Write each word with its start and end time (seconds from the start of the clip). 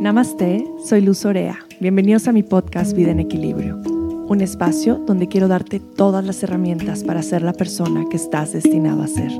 Namaste, 0.00 0.64
soy 0.82 1.02
Luz 1.02 1.26
Orea. 1.26 1.58
Bienvenidos 1.78 2.26
a 2.26 2.32
mi 2.32 2.42
podcast 2.42 2.96
Vida 2.96 3.10
en 3.10 3.20
Equilibrio, 3.20 3.76
un 3.76 4.40
espacio 4.40 4.94
donde 4.96 5.28
quiero 5.28 5.46
darte 5.46 5.78
todas 5.78 6.24
las 6.24 6.42
herramientas 6.42 7.04
para 7.04 7.20
ser 7.20 7.42
la 7.42 7.52
persona 7.52 8.06
que 8.10 8.16
estás 8.16 8.54
destinado 8.54 9.02
a 9.02 9.06
ser. 9.06 9.30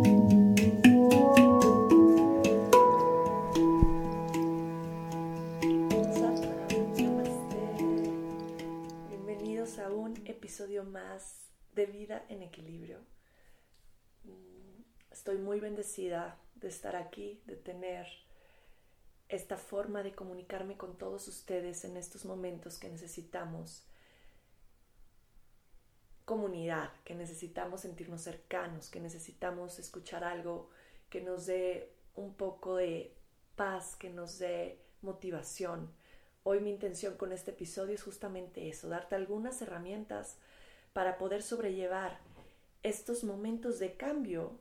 Esta 19.31 19.57
forma 19.57 20.03
de 20.03 20.13
comunicarme 20.13 20.77
con 20.77 20.99
todos 20.99 21.29
ustedes 21.29 21.85
en 21.85 21.97
estos 21.97 22.25
momentos 22.25 22.79
que 22.79 22.89
necesitamos 22.89 23.85
comunidad, 26.25 26.93
que 27.05 27.15
necesitamos 27.15 27.81
sentirnos 27.81 28.23
cercanos, 28.23 28.89
que 28.89 29.01
necesitamos 29.01 29.79
escuchar 29.79 30.25
algo 30.25 30.69
que 31.09 31.21
nos 31.21 31.47
dé 31.47 31.93
un 32.15 32.35
poco 32.35 32.77
de 32.77 33.13
paz, 33.57 33.97
que 33.97 34.11
nos 34.11 34.39
dé 34.39 34.79
motivación. 35.03 35.91
Hoy 36.43 36.61
mi 36.61 36.71
intención 36.71 37.17
con 37.17 37.33
este 37.33 37.53
episodio 37.53 37.95
es 37.95 38.03
justamente 38.03 38.69
eso, 38.69 38.89
darte 38.89 39.15
algunas 39.15 39.63
herramientas 39.63 40.37
para 40.93 41.19
poder 41.19 41.43
sobrellevar 41.43 42.19
estos 42.83 43.25
momentos 43.25 43.79
de 43.79 43.95
cambio 43.95 44.59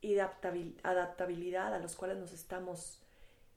y 0.00 0.18
adaptabilidad 0.18 1.74
a 1.74 1.78
los 1.78 1.94
cuales 1.94 2.18
nos 2.18 2.32
estamos 2.32 3.01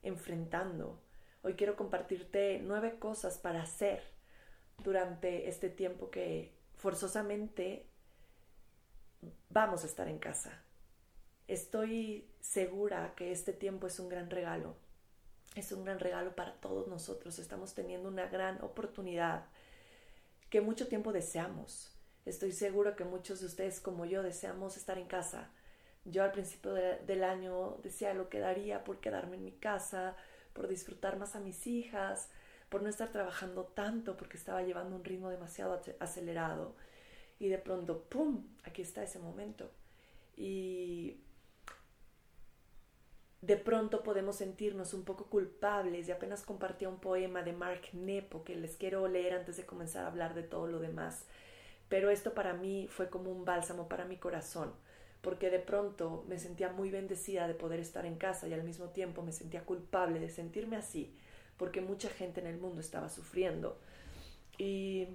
enfrentando. 0.06 1.00
Hoy 1.42 1.54
quiero 1.54 1.76
compartirte 1.76 2.60
nueve 2.62 2.98
cosas 2.98 3.38
para 3.38 3.62
hacer 3.62 4.02
durante 4.82 5.48
este 5.48 5.68
tiempo 5.68 6.10
que 6.10 6.52
forzosamente 6.76 7.86
vamos 9.50 9.84
a 9.84 9.86
estar 9.86 10.08
en 10.08 10.18
casa. 10.18 10.62
Estoy 11.48 12.28
segura 12.40 13.14
que 13.16 13.32
este 13.32 13.52
tiempo 13.52 13.86
es 13.86 13.98
un 14.00 14.08
gran 14.08 14.30
regalo. 14.30 14.76
Es 15.54 15.72
un 15.72 15.84
gran 15.84 15.98
regalo 15.98 16.34
para 16.34 16.54
todos 16.60 16.88
nosotros. 16.88 17.38
Estamos 17.38 17.74
teniendo 17.74 18.08
una 18.08 18.26
gran 18.26 18.62
oportunidad 18.62 19.46
que 20.50 20.60
mucho 20.60 20.88
tiempo 20.88 21.12
deseamos. 21.12 21.92
Estoy 22.24 22.52
seguro 22.52 22.96
que 22.96 23.04
muchos 23.04 23.40
de 23.40 23.46
ustedes 23.46 23.80
como 23.80 24.04
yo 24.04 24.22
deseamos 24.22 24.76
estar 24.76 24.98
en 24.98 25.06
casa, 25.06 25.50
yo 26.06 26.22
al 26.22 26.30
principio 26.30 26.72
del 26.72 27.24
año 27.24 27.78
decía 27.82 28.14
lo 28.14 28.28
que 28.28 28.38
daría 28.38 28.84
por 28.84 29.00
quedarme 29.00 29.36
en 29.36 29.44
mi 29.44 29.52
casa, 29.52 30.16
por 30.52 30.68
disfrutar 30.68 31.18
más 31.18 31.34
a 31.34 31.40
mis 31.40 31.66
hijas, 31.66 32.30
por 32.68 32.82
no 32.82 32.88
estar 32.88 33.10
trabajando 33.10 33.64
tanto 33.64 34.16
porque 34.16 34.36
estaba 34.36 34.62
llevando 34.62 34.96
un 34.96 35.04
ritmo 35.04 35.30
demasiado 35.30 35.80
acelerado. 35.98 36.76
Y 37.38 37.48
de 37.48 37.58
pronto, 37.58 38.04
¡pum!, 38.04 38.46
aquí 38.64 38.82
está 38.82 39.02
ese 39.02 39.18
momento. 39.18 39.70
Y 40.36 41.20
de 43.42 43.56
pronto 43.56 44.02
podemos 44.02 44.36
sentirnos 44.36 44.94
un 44.94 45.04
poco 45.04 45.26
culpables 45.26 46.08
y 46.08 46.12
apenas 46.12 46.42
compartía 46.42 46.88
un 46.88 47.00
poema 47.00 47.42
de 47.42 47.52
Mark 47.52 47.82
Nepo 47.92 48.44
que 48.44 48.54
les 48.54 48.76
quiero 48.76 49.06
leer 49.08 49.34
antes 49.34 49.56
de 49.56 49.66
comenzar 49.66 50.04
a 50.04 50.08
hablar 50.08 50.34
de 50.34 50.44
todo 50.44 50.68
lo 50.68 50.78
demás. 50.78 51.24
Pero 51.88 52.10
esto 52.10 52.32
para 52.32 52.54
mí 52.54 52.88
fue 52.88 53.10
como 53.10 53.30
un 53.30 53.44
bálsamo 53.44 53.88
para 53.88 54.04
mi 54.04 54.18
corazón 54.18 54.72
porque 55.26 55.50
de 55.50 55.58
pronto 55.58 56.24
me 56.28 56.38
sentía 56.38 56.68
muy 56.68 56.88
bendecida 56.88 57.48
de 57.48 57.54
poder 57.54 57.80
estar 57.80 58.06
en 58.06 58.14
casa 58.14 58.46
y 58.46 58.52
al 58.52 58.62
mismo 58.62 58.90
tiempo 58.90 59.22
me 59.22 59.32
sentía 59.32 59.64
culpable 59.64 60.20
de 60.20 60.28
sentirme 60.28 60.76
así, 60.76 61.12
porque 61.56 61.80
mucha 61.80 62.08
gente 62.08 62.40
en 62.40 62.46
el 62.46 62.58
mundo 62.58 62.80
estaba 62.80 63.08
sufriendo. 63.08 63.76
Y 64.56 65.08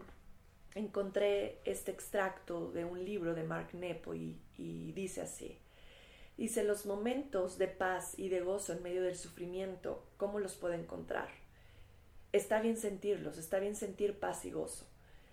encontré 0.76 1.60
este 1.64 1.92
extracto 1.92 2.74
de 2.74 2.84
un 2.84 3.06
libro 3.06 3.34
de 3.34 3.44
Mark 3.44 3.70
Nepo 3.72 4.14
y, 4.14 4.38
dice 4.58 5.22
así. 5.22 5.58
Dice, 6.36 6.66
los 6.66 6.86
momentos 6.86 7.58
de 7.58 7.70
paz 7.70 8.20
y 8.20 8.28
de 8.28 8.42
gozo 8.42 8.74
en 8.74 8.84
medio 8.84 9.04
del 9.04 9.16
sufrimiento, 9.16 10.04
¿cómo 10.18 10.40
los 10.40 10.56
puedo 10.56 10.74
encontrar? 10.74 11.30
Está 12.34 12.60
bien 12.60 12.76
sentirlos, 12.76 13.38
está 13.38 13.60
bien 13.60 13.78
sentir 13.78 14.20
paz 14.20 14.44
y 14.44 14.52
gozo. 14.52 14.86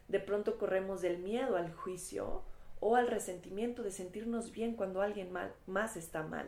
De 0.06 0.20
pronto 0.20 0.56
corremos 0.56 1.02
del 1.02 1.18
miedo 1.18 1.56
al 1.56 1.72
juicio 1.72 2.44
o 2.80 2.96
al 2.96 3.08
resentimiento 3.08 3.82
de 3.82 3.90
sentirnos 3.90 4.52
bien 4.52 4.74
cuando 4.74 5.02
alguien 5.02 5.30
más 5.66 5.96
está 5.96 6.22
mal. 6.22 6.46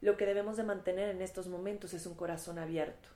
Lo 0.00 0.16
que 0.16 0.26
debemos 0.26 0.56
de 0.56 0.62
mantener 0.62 1.08
en 1.08 1.22
estos 1.22 1.48
momentos 1.48 1.94
es 1.94 2.06
un 2.06 2.14
corazón 2.14 2.58
abierto. 2.58 3.08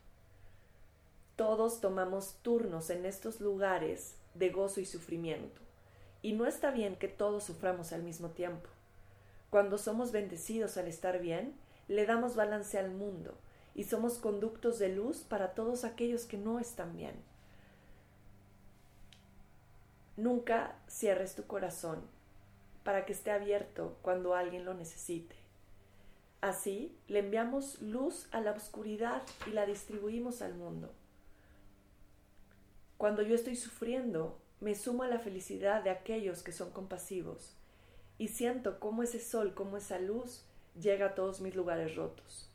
Todos 1.36 1.80
tomamos 1.80 2.36
turnos 2.42 2.90
en 2.90 3.06
estos 3.06 3.40
lugares 3.40 4.16
de 4.34 4.50
gozo 4.50 4.80
y 4.80 4.86
sufrimiento, 4.86 5.60
y 6.22 6.32
no 6.32 6.46
está 6.46 6.70
bien 6.70 6.96
que 6.96 7.08
todos 7.08 7.44
suframos 7.44 7.92
al 7.92 8.02
mismo 8.02 8.30
tiempo. 8.30 8.68
Cuando 9.50 9.78
somos 9.78 10.12
bendecidos 10.12 10.76
al 10.76 10.86
estar 10.86 11.18
bien, 11.20 11.54
le 11.88 12.06
damos 12.06 12.36
balance 12.36 12.78
al 12.78 12.90
mundo 12.90 13.34
y 13.74 13.84
somos 13.84 14.18
conductos 14.18 14.78
de 14.78 14.90
luz 14.90 15.18
para 15.18 15.54
todos 15.54 15.84
aquellos 15.84 16.24
que 16.24 16.38
no 16.38 16.60
están 16.60 16.96
bien. 16.96 17.14
Nunca 20.20 20.76
cierres 20.86 21.34
tu 21.34 21.46
corazón 21.46 22.02
para 22.84 23.06
que 23.06 23.14
esté 23.14 23.30
abierto 23.30 23.96
cuando 24.02 24.34
alguien 24.34 24.66
lo 24.66 24.74
necesite. 24.74 25.34
Así 26.42 26.94
le 27.08 27.20
enviamos 27.20 27.80
luz 27.80 28.28
a 28.30 28.42
la 28.42 28.52
oscuridad 28.52 29.22
y 29.46 29.52
la 29.52 29.64
distribuimos 29.64 30.42
al 30.42 30.56
mundo. 30.56 30.92
Cuando 32.98 33.22
yo 33.22 33.34
estoy 33.34 33.56
sufriendo, 33.56 34.38
me 34.60 34.74
sumo 34.74 35.04
a 35.04 35.08
la 35.08 35.20
felicidad 35.20 35.82
de 35.82 35.88
aquellos 35.88 36.42
que 36.42 36.52
son 36.52 36.70
compasivos 36.70 37.56
y 38.18 38.28
siento 38.28 38.78
cómo 38.78 39.02
ese 39.02 39.20
sol, 39.20 39.54
cómo 39.54 39.78
esa 39.78 39.98
luz 39.98 40.44
llega 40.78 41.06
a 41.06 41.14
todos 41.14 41.40
mis 41.40 41.54
lugares 41.54 41.96
rotos. 41.96 42.49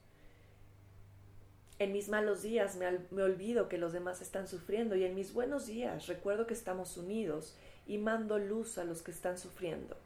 En 1.77 1.91
mis 1.91 2.07
malos 2.07 2.41
días 2.41 2.77
me, 2.77 3.21
olvido 3.21 3.67
que 3.67 3.77
los 3.77 3.91
demás 3.91 4.21
están 4.21 4.47
sufriendo 4.47 4.95
y 4.95 5.03
en 5.03 5.13
mis 5.13 5.33
buenos 5.33 5.67
días 5.67 6.07
recuerdo 6.07 6.47
que 6.47 6.53
estamos 6.53 6.95
unidos 6.95 7.53
y 7.85 7.97
mando 7.97 8.39
luz 8.39 8.77
a 8.77 8.85
los 8.85 9.01
que 9.01 9.11
están 9.11 9.37
sufriendo. 9.37 9.97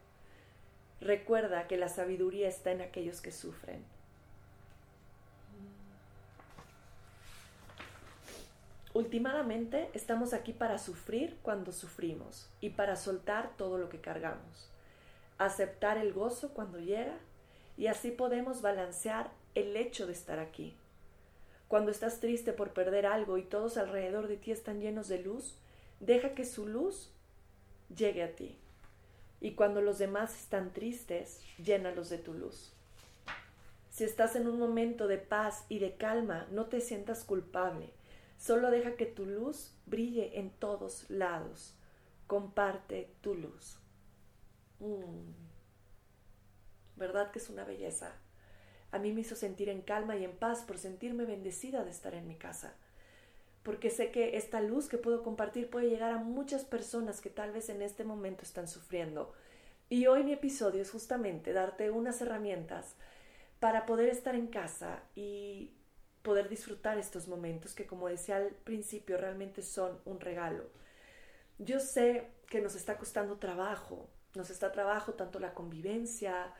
Recuerda 1.00 1.68
que 1.68 1.76
la 1.76 1.88
sabiduría 1.88 2.48
está 2.48 2.72
en 2.72 2.80
aquellos 2.80 3.20
que 3.20 3.30
sufren. 3.30 3.84
Últimamente 8.92 9.88
estamos 9.94 10.32
aquí 10.32 10.52
para 10.52 10.76
sufrir 10.76 11.38
cuando 11.42 11.70
sufrimos 11.70 12.50
y 12.60 12.70
para 12.70 12.96
soltar 12.96 13.56
todo 13.56 13.78
lo 13.78 13.88
que 13.88 14.00
cargamos, 14.00 14.68
aceptar 15.38 15.98
el 15.98 16.12
gozo 16.12 16.52
cuando 16.52 16.80
llega 16.80 17.16
y 17.78 17.86
así 17.86 18.10
podemos 18.10 18.60
balancear 18.60 19.30
el 19.54 19.76
hecho 19.76 20.08
de 20.08 20.12
estar 20.12 20.40
aquí. 20.40 20.74
Cuando 21.70 21.92
estás 21.92 22.18
triste 22.18 22.52
por 22.52 22.72
perder 22.72 23.06
algo 23.06 23.38
y 23.38 23.44
todos 23.44 23.76
alrededor 23.76 24.26
de 24.26 24.36
ti 24.36 24.50
están 24.50 24.80
llenos 24.80 25.06
de 25.06 25.22
luz, 25.22 25.56
deja 26.00 26.34
que 26.34 26.44
su 26.44 26.66
luz 26.66 27.12
llegue 27.94 28.24
a 28.24 28.34
ti. 28.34 28.58
Y 29.40 29.52
cuando 29.52 29.80
los 29.80 29.96
demás 29.96 30.34
están 30.34 30.72
tristes, 30.72 31.40
llénalos 31.64 32.10
de 32.10 32.18
tu 32.18 32.34
luz. 32.34 32.72
Si 33.88 34.02
estás 34.02 34.34
en 34.34 34.48
un 34.48 34.58
momento 34.58 35.06
de 35.06 35.18
paz 35.18 35.64
y 35.68 35.78
de 35.78 35.94
calma, 35.94 36.48
no 36.50 36.66
te 36.66 36.80
sientas 36.80 37.22
culpable. 37.22 37.90
Solo 38.36 38.72
deja 38.72 38.96
que 38.96 39.06
tu 39.06 39.24
luz 39.24 39.72
brille 39.86 40.40
en 40.40 40.50
todos 40.50 41.08
lados. 41.08 41.76
Comparte 42.26 43.12
tu 43.20 43.36
luz. 43.36 43.78
Mm. 44.80 45.34
¿Verdad 46.96 47.30
que 47.30 47.38
es 47.38 47.48
una 47.48 47.62
belleza? 47.62 48.16
A 48.92 48.98
mí 48.98 49.12
me 49.12 49.20
hizo 49.20 49.36
sentir 49.36 49.68
en 49.68 49.82
calma 49.82 50.16
y 50.16 50.24
en 50.24 50.32
paz 50.32 50.62
por 50.62 50.78
sentirme 50.78 51.24
bendecida 51.24 51.84
de 51.84 51.90
estar 51.90 52.14
en 52.14 52.26
mi 52.26 52.36
casa. 52.36 52.74
Porque 53.62 53.90
sé 53.90 54.10
que 54.10 54.36
esta 54.36 54.60
luz 54.60 54.88
que 54.88 54.98
puedo 54.98 55.22
compartir 55.22 55.68
puede 55.68 55.90
llegar 55.90 56.12
a 56.12 56.18
muchas 56.18 56.64
personas 56.64 57.20
que 57.20 57.30
tal 57.30 57.52
vez 57.52 57.68
en 57.68 57.82
este 57.82 58.04
momento 58.04 58.42
están 58.42 58.68
sufriendo. 58.68 59.32
Y 59.88 60.06
hoy 60.06 60.24
mi 60.24 60.32
episodio 60.32 60.82
es 60.82 60.90
justamente 60.90 61.52
darte 61.52 61.90
unas 61.90 62.20
herramientas 62.20 62.94
para 63.58 63.86
poder 63.86 64.08
estar 64.08 64.34
en 64.34 64.46
casa 64.46 65.02
y 65.14 65.72
poder 66.22 66.48
disfrutar 66.48 66.98
estos 66.98 67.28
momentos 67.28 67.74
que 67.74 67.86
como 67.86 68.08
decía 68.08 68.36
al 68.36 68.50
principio 68.50 69.16
realmente 69.18 69.62
son 69.62 69.98
un 70.04 70.20
regalo. 70.20 70.64
Yo 71.58 71.80
sé 71.80 72.28
que 72.46 72.60
nos 72.60 72.74
está 72.74 72.96
costando 72.96 73.36
trabajo, 73.36 74.08
nos 74.34 74.50
está 74.50 74.72
trabajo 74.72 75.14
tanto 75.14 75.38
la 75.38 75.54
convivencia, 75.54 76.54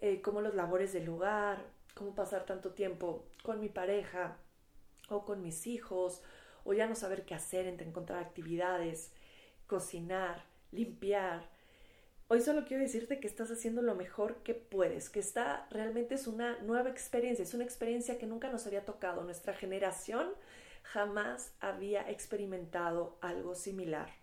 eh, 0.00 0.20
como 0.22 0.40
los 0.40 0.54
labores 0.54 0.92
del 0.92 1.08
hogar, 1.08 1.64
cómo 1.94 2.14
pasar 2.14 2.46
tanto 2.46 2.72
tiempo 2.72 3.26
con 3.42 3.60
mi 3.60 3.68
pareja 3.68 4.38
o 5.08 5.24
con 5.24 5.42
mis 5.42 5.66
hijos, 5.66 6.22
o 6.64 6.72
ya 6.72 6.86
no 6.86 6.94
saber 6.94 7.24
qué 7.24 7.34
hacer 7.34 7.66
entre 7.66 7.86
encontrar 7.86 8.18
actividades, 8.18 9.12
cocinar, 9.66 10.44
limpiar. 10.72 11.48
Hoy 12.28 12.40
solo 12.40 12.64
quiero 12.64 12.82
decirte 12.82 13.18
que 13.18 13.26
estás 13.26 13.50
haciendo 13.50 13.82
lo 13.82 13.94
mejor 13.94 14.42
que 14.42 14.54
puedes, 14.54 15.10
que 15.10 15.18
esta 15.18 15.66
realmente 15.70 16.14
es 16.14 16.26
una 16.26 16.58
nueva 16.60 16.88
experiencia, 16.90 17.42
es 17.42 17.54
una 17.54 17.64
experiencia 17.64 18.18
que 18.18 18.26
nunca 18.26 18.50
nos 18.50 18.66
había 18.66 18.84
tocado. 18.84 19.24
Nuestra 19.24 19.52
generación 19.52 20.28
jamás 20.82 21.52
había 21.60 22.08
experimentado 22.08 23.18
algo 23.20 23.54
similar. 23.54 24.19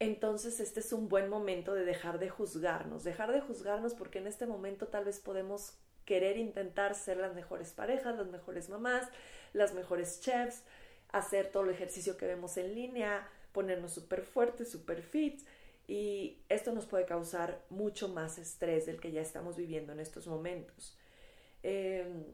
Entonces 0.00 0.60
este 0.60 0.80
es 0.80 0.92
un 0.92 1.08
buen 1.08 1.28
momento 1.28 1.74
de 1.74 1.84
dejar 1.84 2.18
de 2.18 2.28
juzgarnos, 2.28 3.04
dejar 3.04 3.32
de 3.32 3.40
juzgarnos 3.40 3.94
porque 3.94 4.18
en 4.18 4.26
este 4.26 4.46
momento 4.46 4.88
tal 4.88 5.04
vez 5.04 5.20
podemos 5.20 5.74
querer 6.04 6.36
intentar 6.36 6.94
ser 6.94 7.16
las 7.16 7.34
mejores 7.34 7.72
parejas, 7.72 8.16
las 8.16 8.26
mejores 8.26 8.68
mamás, 8.68 9.08
las 9.52 9.72
mejores 9.72 10.20
chefs, 10.20 10.62
hacer 11.10 11.50
todo 11.50 11.64
el 11.64 11.70
ejercicio 11.70 12.16
que 12.16 12.26
vemos 12.26 12.56
en 12.56 12.74
línea, 12.74 13.28
ponernos 13.52 13.92
súper 13.92 14.22
fuertes, 14.22 14.70
súper 14.70 15.02
fit 15.02 15.40
y 15.86 16.42
esto 16.48 16.72
nos 16.72 16.86
puede 16.86 17.06
causar 17.06 17.62
mucho 17.70 18.08
más 18.08 18.38
estrés 18.38 18.86
del 18.86 19.00
que 19.00 19.12
ya 19.12 19.20
estamos 19.20 19.56
viviendo 19.56 19.92
en 19.92 20.00
estos 20.00 20.26
momentos. 20.26 20.96
Em, 21.62 22.24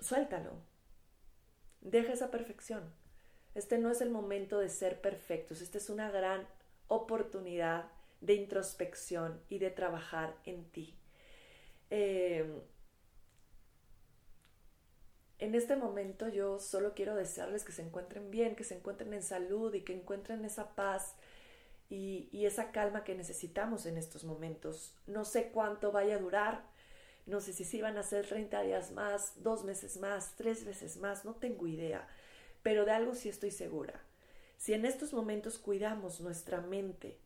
suéltalo. 0.00 0.52
Deja 1.80 2.12
esa 2.12 2.30
perfección. 2.30 2.92
Este 3.54 3.78
no 3.78 3.90
es 3.90 4.00
el 4.00 4.10
momento 4.10 4.58
de 4.58 4.68
ser 4.68 5.00
perfectos. 5.00 5.60
Esta 5.60 5.78
es 5.78 5.90
una 5.90 6.10
gran 6.10 6.46
oportunidad 6.88 7.90
de 8.20 8.34
introspección 8.34 9.40
y 9.48 9.58
de 9.58 9.70
trabajar 9.70 10.36
en 10.44 10.64
ti. 10.70 10.98
Em, 11.90 12.60
en 15.38 15.54
este 15.54 15.76
momento 15.76 16.28
yo 16.28 16.58
solo 16.58 16.94
quiero 16.94 17.14
desearles 17.14 17.64
que 17.64 17.72
se 17.72 17.82
encuentren 17.82 18.30
bien, 18.30 18.56
que 18.56 18.64
se 18.64 18.76
encuentren 18.76 19.12
en 19.14 19.22
salud 19.22 19.72
y 19.74 19.82
que 19.82 19.94
encuentren 19.94 20.44
esa 20.44 20.74
paz 20.74 21.14
y, 21.88 22.44
esa 22.44 22.72
calma 22.72 23.04
que 23.04 23.14
necesitamos 23.14 23.86
en 23.86 23.98
estos 23.98 24.24
momentos. 24.24 24.94
No 25.06 25.24
sé 25.24 25.50
cuánto 25.50 25.92
vaya 25.92 26.16
a 26.16 26.18
durar, 26.18 26.64
no 27.26 27.40
sé 27.40 27.52
si 27.52 27.64
sí 27.64 27.80
van 27.80 27.98
a 27.98 28.02
ser 28.02 28.26
30 28.26 28.62
días 28.62 28.90
más, 28.92 29.32
dos 29.42 29.64
meses 29.64 29.98
más, 29.98 30.34
tres 30.36 30.64
veces 30.64 30.96
más, 30.96 31.24
no 31.24 31.34
tengo 31.34 31.66
idea, 31.66 32.06
pero 32.62 32.84
de 32.84 32.92
algo 32.92 33.14
sí 33.14 33.28
estoy 33.28 33.50
segura. 33.50 34.00
Si 34.56 34.74
en 34.74 34.84
estos 34.84 35.12
momentos 35.12 35.58
cuidamos 35.58 36.20
nuestra 36.20 36.60
mente 36.60 37.16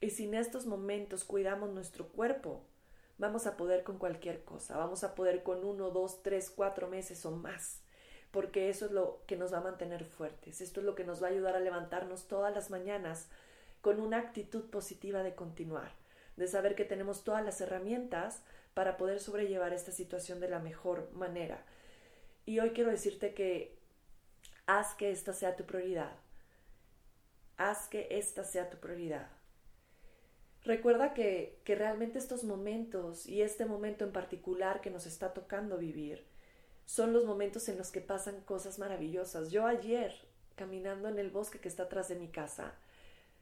y 0.00 0.10
si 0.10 0.24
en 0.24 0.34
estos 0.34 0.66
momentos 0.66 1.24
cuidamos 1.24 1.70
nuestro 1.70 2.08
cuerpo, 2.08 2.62
vamos 3.18 3.46
a 3.46 3.56
poder 3.56 3.84
con 3.84 3.98
cualquier 3.98 4.44
cosa, 4.44 4.76
vamos 4.76 5.04
a 5.04 5.14
poder 5.14 5.42
con 5.42 5.64
uno, 5.64 5.90
dos, 5.90 6.22
tres, 6.22 6.50
cuatro 6.50 6.88
meses 6.88 7.24
o 7.24 7.30
más, 7.30 7.80
porque 8.30 8.68
eso 8.68 8.86
es 8.86 8.92
lo 8.92 9.22
que 9.26 9.36
nos 9.36 9.52
va 9.52 9.58
a 9.58 9.62
mantener 9.62 10.04
fuertes, 10.04 10.60
esto 10.60 10.80
es 10.80 10.86
lo 10.86 10.94
que 10.94 11.04
nos 11.04 11.22
va 11.22 11.28
a 11.28 11.30
ayudar 11.30 11.56
a 11.56 11.60
levantarnos 11.60 12.26
todas 12.26 12.54
las 12.54 12.70
mañanas 12.70 13.28
con 13.80 14.00
una 14.00 14.18
actitud 14.18 14.64
positiva 14.70 15.22
de 15.22 15.34
continuar, 15.34 15.92
de 16.36 16.48
saber 16.48 16.74
que 16.74 16.84
tenemos 16.84 17.22
todas 17.22 17.44
las 17.44 17.60
herramientas 17.60 18.42
para 18.74 18.96
poder 18.96 19.20
sobrellevar 19.20 19.72
esta 19.72 19.92
situación 19.92 20.40
de 20.40 20.48
la 20.48 20.58
mejor 20.58 21.10
manera. 21.12 21.64
Y 22.44 22.58
hoy 22.58 22.70
quiero 22.70 22.90
decirte 22.90 23.32
que 23.34 23.78
haz 24.66 24.94
que 24.94 25.10
esta 25.10 25.32
sea 25.32 25.56
tu 25.56 25.64
prioridad. 25.64 26.12
Haz 27.56 27.88
que 27.88 28.08
esta 28.10 28.44
sea 28.44 28.70
tu 28.70 28.78
prioridad. 28.78 29.28
Recuerda 30.64 31.12
que, 31.12 31.60
que, 31.64 31.74
realmente 31.74 32.18
estos 32.18 32.42
momentos 32.42 33.26
y 33.26 33.42
este 33.42 33.66
momento 33.66 34.04
en 34.04 34.12
particular 34.12 34.80
que 34.80 34.90
nos 34.90 35.06
está 35.06 35.34
tocando 35.34 35.76
vivir 35.76 36.24
son 36.86 37.12
los 37.12 37.24
momentos 37.26 37.68
en 37.68 37.76
los 37.76 37.90
que 37.90 38.00
pasan 38.00 38.40
cosas 38.40 38.78
maravillosas. 38.78 39.50
Yo 39.50 39.66
ayer, 39.66 40.14
caminando 40.56 41.08
en 41.08 41.18
el 41.18 41.30
bosque 41.30 41.58
que 41.58 41.68
está 41.68 41.84
atrás 41.84 42.08
de 42.08 42.16
mi 42.16 42.28
casa, 42.28 42.74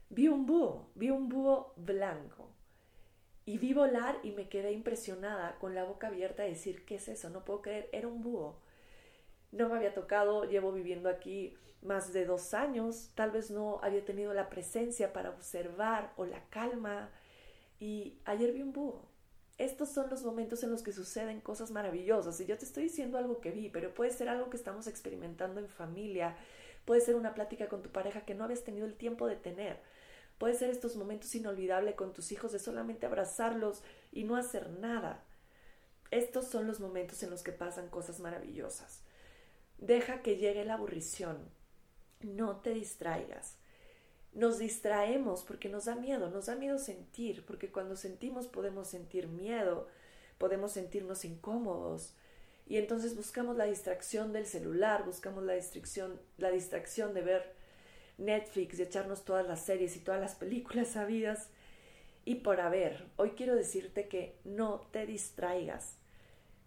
vi 0.09 0.27
un 0.27 0.45
búho, 0.45 0.89
vi 0.95 1.09
un 1.09 1.29
búho 1.29 1.73
blanco. 1.77 2.49
Y 3.45 3.57
vi 3.57 3.73
volar 3.73 4.19
y 4.23 4.31
me 4.31 4.47
quedé 4.47 4.71
impresionada 4.71 5.57
con 5.59 5.75
la 5.75 5.83
boca 5.83 6.07
abierta 6.07 6.43
a 6.43 6.45
decir, 6.45 6.85
¿qué 6.85 6.95
es 6.95 7.07
eso? 7.09 7.29
No 7.29 7.43
puedo 7.43 7.61
creer, 7.61 7.89
era 7.91 8.07
un 8.07 8.21
búho. 8.21 8.57
No 9.53 9.69
me 9.69 9.77
había 9.77 9.93
tocado, 9.93 10.43
llevo 10.43 10.73
viviendo 10.73 11.07
aquí 11.07 11.55
más 11.81 12.11
de 12.11 12.25
dos 12.25 12.53
años, 12.53 13.11
tal 13.15 13.31
vez 13.31 13.49
no 13.49 13.79
había 13.81 14.03
tenido 14.03 14.33
la 14.33 14.49
presencia 14.49 15.13
para 15.13 15.29
observar 15.29 16.11
o 16.17 16.25
la 16.25 16.43
calma. 16.49 17.09
Y 17.79 18.19
ayer 18.25 18.51
vi 18.51 18.61
un 18.61 18.73
búho. 18.73 19.07
Estos 19.57 19.89
son 19.89 20.09
los 20.09 20.23
momentos 20.23 20.61
en 20.63 20.71
los 20.71 20.83
que 20.83 20.91
suceden 20.91 21.39
cosas 21.39 21.71
maravillosas. 21.71 22.37
Y 22.41 22.45
yo 22.45 22.57
te 22.57 22.65
estoy 22.65 22.83
diciendo 22.83 23.17
algo 23.17 23.39
que 23.39 23.51
vi, 23.51 23.69
pero 23.69 23.93
puede 23.93 24.11
ser 24.11 24.27
algo 24.27 24.49
que 24.49 24.57
estamos 24.57 24.87
experimentando 24.87 25.61
en 25.61 25.69
familia, 25.69 26.35
puede 26.83 26.99
ser 26.99 27.15
una 27.15 27.33
plática 27.33 27.69
con 27.69 27.81
tu 27.81 27.89
pareja 27.89 28.25
que 28.25 28.35
no 28.35 28.43
habías 28.43 28.65
tenido 28.65 28.85
el 28.85 28.95
tiempo 28.95 29.27
de 29.27 29.37
tener 29.37 29.79
Puede 30.37 30.55
ser 30.55 30.69
estos 30.69 30.95
momentos 30.95 31.33
inolvidables 31.35 31.95
con 31.95 32.11
tus 32.11 32.31
hijos 32.31 32.51
de 32.51 32.59
solamente 32.59 33.05
abrazarlos 33.05 33.81
y 34.11 34.23
no 34.23 34.35
hacer 34.35 34.69
nada. 34.71 35.23
Estos 36.11 36.47
son 36.47 36.67
los 36.67 36.79
momentos 36.79 37.23
en 37.23 37.29
los 37.29 37.43
que 37.43 37.51
pasan 37.51 37.89
cosas 37.89 38.19
maravillosas. 38.19 39.02
Deja 39.83 40.21
que 40.21 40.37
llegue 40.37 40.63
la 40.63 40.75
aburrición. 40.75 41.49
No 42.21 42.61
te 42.61 42.73
distraigas. 42.73 43.57
Nos 44.31 44.57
distraemos 44.57 45.43
porque 45.43 45.67
nos 45.67 45.83
da 45.85 45.95
miedo, 45.95 46.29
nos 46.29 46.45
da 46.45 46.55
miedo 46.55 46.79
sentir, 46.79 47.45
porque 47.45 47.69
cuando 47.69 47.97
sentimos 47.97 48.47
podemos 48.47 48.87
sentir 48.87 49.27
miedo, 49.27 49.89
podemos 50.37 50.71
sentirnos 50.71 51.25
incómodos. 51.25 52.13
Y 52.65 52.77
entonces 52.77 53.17
buscamos 53.17 53.57
la 53.57 53.65
distracción 53.65 54.31
del 54.31 54.45
celular, 54.45 55.03
buscamos 55.03 55.43
la 55.43 55.51
distracción, 55.51 56.17
la 56.37 56.49
distracción 56.49 57.13
de 57.13 57.21
ver 57.21 57.53
Netflix, 58.17 58.77
de 58.77 58.85
echarnos 58.85 59.25
todas 59.25 59.45
las 59.45 59.65
series 59.65 59.97
y 59.97 59.99
todas 59.99 60.21
las 60.21 60.35
películas 60.35 60.87
sabidas 60.87 61.49
y 62.23 62.35
por 62.35 62.61
haber. 62.61 63.09
Hoy 63.17 63.31
quiero 63.31 63.53
decirte 63.53 64.07
que 64.07 64.39
no 64.45 64.87
te 64.91 65.05
distraigas. 65.05 65.97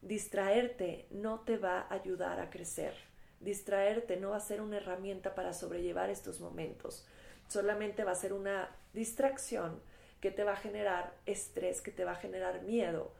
Distraerte 0.02 1.06
no 1.10 1.40
te 1.40 1.56
va 1.56 1.80
a 1.80 1.94
ayudar 1.94 2.40
a 2.40 2.50
crecer. 2.50 3.05
Distraerte 3.40 4.16
no 4.16 4.30
va 4.30 4.36
a 4.36 4.40
ser 4.40 4.60
una 4.60 4.78
herramienta 4.78 5.34
para 5.34 5.52
sobrellevar 5.52 6.10
estos 6.10 6.40
momentos. 6.40 7.06
Solamente 7.48 8.04
va 8.04 8.12
a 8.12 8.16
ser 8.16 8.32
una 8.32 8.74
distracción 8.92 9.80
que 10.20 10.30
te 10.30 10.44
va 10.44 10.52
a 10.52 10.56
generar 10.56 11.14
estrés, 11.26 11.80
que 11.80 11.90
te 11.90 12.04
va 12.04 12.12
a 12.12 12.16
generar 12.16 12.62
miedo 12.62 13.12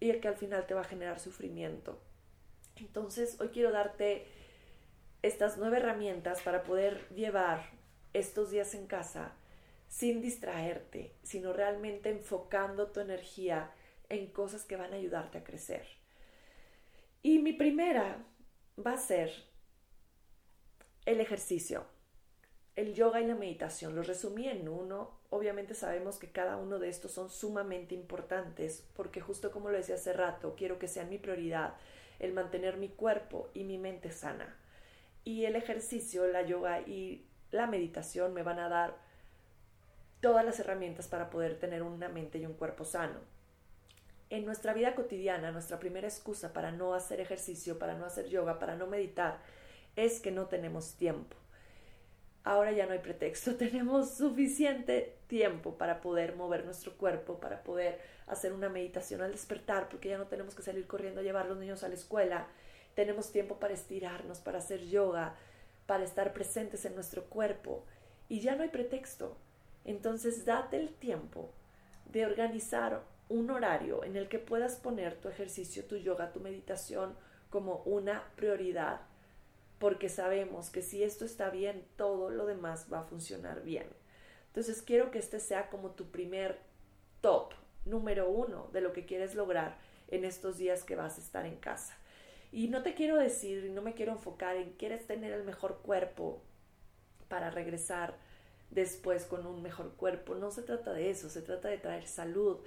y 0.00 0.12
que 0.20 0.28
al 0.28 0.36
final 0.36 0.66
te 0.66 0.74
va 0.74 0.82
a 0.82 0.84
generar 0.84 1.18
sufrimiento. 1.18 1.98
Entonces, 2.76 3.40
hoy 3.40 3.48
quiero 3.48 3.72
darte 3.72 4.26
estas 5.22 5.56
nueve 5.56 5.78
herramientas 5.78 6.42
para 6.42 6.62
poder 6.62 7.08
llevar 7.08 7.70
estos 8.12 8.50
días 8.50 8.74
en 8.74 8.86
casa 8.86 9.32
sin 9.88 10.20
distraerte, 10.20 11.14
sino 11.22 11.52
realmente 11.52 12.10
enfocando 12.10 12.88
tu 12.88 13.00
energía 13.00 13.70
en 14.08 14.26
cosas 14.26 14.64
que 14.64 14.76
van 14.76 14.92
a 14.92 14.96
ayudarte 14.96 15.38
a 15.38 15.44
crecer. 15.44 15.86
Y 17.22 17.38
mi 17.38 17.52
primera 17.52 18.18
va 18.84 18.92
a 18.92 18.98
ser 18.98 19.32
el 21.06 21.20
ejercicio, 21.20 21.86
el 22.76 22.94
yoga 22.94 23.20
y 23.20 23.26
la 23.26 23.34
meditación. 23.34 23.94
Los 23.94 24.06
resumí 24.06 24.48
en 24.48 24.68
uno. 24.68 25.18
Obviamente 25.30 25.74
sabemos 25.74 26.18
que 26.18 26.30
cada 26.30 26.56
uno 26.56 26.78
de 26.78 26.88
estos 26.88 27.12
son 27.12 27.30
sumamente 27.30 27.94
importantes 27.94 28.84
porque 28.94 29.20
justo 29.20 29.50
como 29.50 29.70
lo 29.70 29.76
decía 29.76 29.94
hace 29.96 30.12
rato, 30.12 30.54
quiero 30.56 30.78
que 30.78 30.88
sean 30.88 31.08
mi 31.08 31.18
prioridad 31.18 31.74
el 32.18 32.32
mantener 32.32 32.76
mi 32.76 32.88
cuerpo 32.88 33.50
y 33.54 33.64
mi 33.64 33.78
mente 33.78 34.10
sana. 34.10 34.56
Y 35.24 35.44
el 35.44 35.56
ejercicio, 35.56 36.26
la 36.26 36.42
yoga 36.42 36.80
y 36.80 37.26
la 37.50 37.66
meditación 37.66 38.34
me 38.34 38.42
van 38.42 38.58
a 38.58 38.68
dar 38.68 38.96
todas 40.20 40.44
las 40.44 40.58
herramientas 40.60 41.08
para 41.08 41.30
poder 41.30 41.58
tener 41.58 41.82
una 41.82 42.08
mente 42.08 42.38
y 42.38 42.46
un 42.46 42.54
cuerpo 42.54 42.84
sano. 42.84 43.20
En 44.30 44.44
nuestra 44.44 44.72
vida 44.72 44.94
cotidiana, 44.94 45.52
nuestra 45.52 45.78
primera 45.78 46.08
excusa 46.08 46.52
para 46.52 46.72
no 46.72 46.94
hacer 46.94 47.20
ejercicio, 47.20 47.78
para 47.78 47.94
no 47.94 48.06
hacer 48.06 48.28
yoga, 48.28 48.58
para 48.58 48.74
no 48.74 48.86
meditar, 48.86 49.38
es 49.96 50.20
que 50.20 50.30
no 50.30 50.46
tenemos 50.46 50.94
tiempo. 50.94 51.36
Ahora 52.42 52.72
ya 52.72 52.86
no 52.86 52.92
hay 52.92 52.98
pretexto, 52.98 53.54
tenemos 53.56 54.14
suficiente 54.14 55.16
tiempo 55.26 55.76
para 55.76 56.00
poder 56.00 56.36
mover 56.36 56.64
nuestro 56.64 56.96
cuerpo, 56.96 57.40
para 57.40 57.62
poder 57.62 58.00
hacer 58.26 58.52
una 58.52 58.68
meditación 58.68 59.22
al 59.22 59.32
despertar, 59.32 59.88
porque 59.88 60.08
ya 60.08 60.18
no 60.18 60.26
tenemos 60.26 60.54
que 60.54 60.62
salir 60.62 60.86
corriendo 60.86 61.20
a 61.20 61.24
llevar 61.24 61.46
a 61.46 61.48
los 61.48 61.58
niños 61.58 61.82
a 61.82 61.88
la 61.88 61.94
escuela, 61.94 62.46
tenemos 62.94 63.32
tiempo 63.32 63.58
para 63.58 63.74
estirarnos, 63.74 64.38
para 64.38 64.58
hacer 64.58 64.84
yoga, 64.86 65.34
para 65.86 66.04
estar 66.04 66.32
presentes 66.32 66.84
en 66.84 66.94
nuestro 66.94 67.24
cuerpo. 67.24 67.84
Y 68.28 68.40
ya 68.40 68.54
no 68.54 68.62
hay 68.62 68.68
pretexto. 68.68 69.36
Entonces 69.84 70.44
date 70.44 70.78
el 70.78 70.94
tiempo 70.94 71.50
de 72.06 72.24
organizar 72.24 73.02
un 73.28 73.50
horario 73.50 74.04
en 74.04 74.16
el 74.16 74.28
que 74.28 74.38
puedas 74.38 74.76
poner 74.76 75.16
tu 75.16 75.28
ejercicio, 75.28 75.84
tu 75.84 75.96
yoga, 75.96 76.32
tu 76.32 76.40
meditación 76.40 77.14
como 77.50 77.82
una 77.84 78.24
prioridad. 78.36 79.00
Porque 79.78 80.08
sabemos 80.08 80.70
que 80.70 80.82
si 80.82 81.02
esto 81.02 81.24
está 81.24 81.50
bien, 81.50 81.84
todo 81.96 82.30
lo 82.30 82.46
demás 82.46 82.86
va 82.92 83.00
a 83.00 83.04
funcionar 83.04 83.62
bien. 83.62 83.86
Entonces 84.48 84.82
quiero 84.82 85.10
que 85.10 85.18
este 85.18 85.40
sea 85.40 85.68
como 85.68 85.90
tu 85.90 86.10
primer 86.10 86.58
top, 87.20 87.52
número 87.84 88.30
uno 88.30 88.68
de 88.72 88.80
lo 88.80 88.92
que 88.92 89.04
quieres 89.04 89.34
lograr 89.34 89.76
en 90.08 90.24
estos 90.24 90.58
días 90.58 90.84
que 90.84 90.96
vas 90.96 91.18
a 91.18 91.20
estar 91.20 91.44
en 91.44 91.56
casa. 91.56 91.96
Y 92.52 92.68
no 92.68 92.82
te 92.82 92.94
quiero 92.94 93.16
decir, 93.16 93.68
no 93.70 93.82
me 93.82 93.94
quiero 93.94 94.12
enfocar 94.12 94.56
en 94.56 94.74
quieres 94.74 95.06
tener 95.06 95.32
el 95.32 95.42
mejor 95.42 95.80
cuerpo 95.82 96.40
para 97.28 97.50
regresar 97.50 98.14
después 98.70 99.24
con 99.24 99.46
un 99.46 99.60
mejor 99.60 99.94
cuerpo. 99.94 100.36
No 100.36 100.52
se 100.52 100.62
trata 100.62 100.92
de 100.92 101.10
eso, 101.10 101.28
se 101.28 101.42
trata 101.42 101.68
de 101.68 101.78
traer 101.78 102.06
salud, 102.06 102.58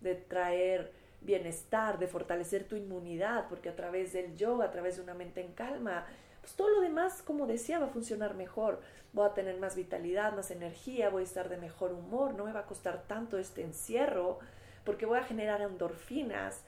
de 0.00 0.16
traer 0.16 0.92
bienestar, 1.20 1.98
de 1.98 2.08
fortalecer 2.08 2.66
tu 2.66 2.76
inmunidad, 2.76 3.48
porque 3.48 3.68
a 3.68 3.76
través 3.76 4.12
del 4.12 4.36
yoga, 4.36 4.66
a 4.66 4.70
través 4.70 4.96
de 4.96 5.02
una 5.02 5.14
mente 5.14 5.40
en 5.40 5.52
calma, 5.52 6.06
pues 6.46 6.54
todo 6.54 6.68
lo 6.68 6.80
demás, 6.80 7.22
como 7.22 7.48
decía, 7.48 7.80
va 7.80 7.86
a 7.86 7.88
funcionar 7.88 8.36
mejor. 8.36 8.80
Voy 9.12 9.26
a 9.26 9.34
tener 9.34 9.58
más 9.58 9.74
vitalidad, 9.74 10.32
más 10.32 10.52
energía, 10.52 11.10
voy 11.10 11.22
a 11.22 11.24
estar 11.24 11.48
de 11.48 11.56
mejor 11.56 11.92
humor, 11.92 12.34
no 12.34 12.44
me 12.44 12.52
va 12.52 12.60
a 12.60 12.66
costar 12.66 13.02
tanto 13.08 13.36
este 13.36 13.62
encierro, 13.62 14.38
porque 14.84 15.06
voy 15.06 15.18
a 15.18 15.24
generar 15.24 15.60
endorfinas 15.60 16.62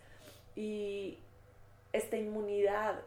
y 0.57 1.21
esta 1.93 2.17
inmunidad 2.17 3.03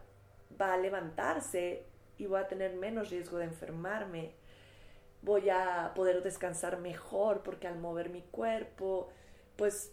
va 0.59 0.75
a 0.75 0.77
levantarse 0.77 1.83
y 2.17 2.27
voy 2.27 2.39
a 2.39 2.47
tener 2.47 2.73
menos 2.75 3.09
riesgo 3.09 3.37
de 3.37 3.45
enfermarme. 3.47 4.31
Voy 5.23 5.49
a 5.49 5.91
poder 5.93 6.23
descansar 6.23 6.79
mejor 6.79 7.43
porque 7.43 7.67
al 7.67 7.79
mover 7.79 8.11
mi 8.11 8.21
cuerpo, 8.21 9.09
pues 9.57 9.91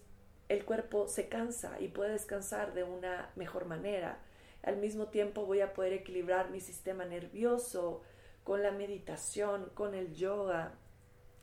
el 0.48 0.64
cuerpo 0.64 1.08
se 1.08 1.28
cansa 1.28 1.80
y 1.80 1.88
puede 1.88 2.12
descansar 2.12 2.72
de 2.72 2.84
una 2.84 3.32
mejor 3.34 3.64
manera. 3.64 4.20
Al 4.62 4.76
mismo 4.76 5.06
tiempo 5.06 5.46
voy 5.46 5.60
a 5.60 5.72
poder 5.72 5.92
equilibrar 5.92 6.50
mi 6.50 6.60
sistema 6.60 7.04
nervioso 7.04 8.02
con 8.44 8.62
la 8.62 8.70
meditación, 8.70 9.70
con 9.74 9.94
el 9.94 10.14
yoga 10.14 10.72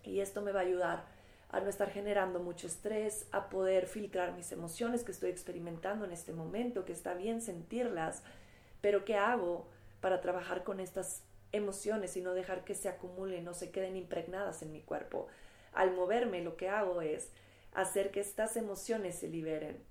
y 0.03 0.19
esto 0.19 0.41
me 0.41 0.51
va 0.51 0.59
a 0.61 0.63
ayudar 0.63 1.05
a 1.49 1.59
no 1.59 1.69
estar 1.69 1.89
generando 1.89 2.39
mucho 2.39 2.67
estrés, 2.67 3.27
a 3.31 3.49
poder 3.49 3.87
filtrar 3.87 4.33
mis 4.33 4.51
emociones 4.51 5.03
que 5.03 5.11
estoy 5.11 5.29
experimentando 5.29 6.05
en 6.05 6.11
este 6.11 6.33
momento, 6.33 6.85
que 6.85 6.91
está 6.91 7.13
bien 7.13 7.41
sentirlas, 7.41 8.23
pero 8.81 9.05
¿qué 9.05 9.15
hago 9.15 9.67
para 10.01 10.21
trabajar 10.21 10.63
con 10.63 10.79
estas 10.79 11.23
emociones 11.51 12.17
y 12.17 12.21
no 12.21 12.33
dejar 12.33 12.65
que 12.65 12.75
se 12.75 12.89
acumulen, 12.89 13.45
no 13.45 13.53
se 13.53 13.71
queden 13.71 13.95
impregnadas 13.95 14.61
en 14.63 14.71
mi 14.71 14.81
cuerpo? 14.81 15.27
Al 15.73 15.93
moverme 15.95 16.41
lo 16.41 16.57
que 16.57 16.69
hago 16.69 17.01
es 17.01 17.29
hacer 17.73 18.11
que 18.11 18.19
estas 18.19 18.57
emociones 18.57 19.15
se 19.17 19.27
liberen, 19.27 19.81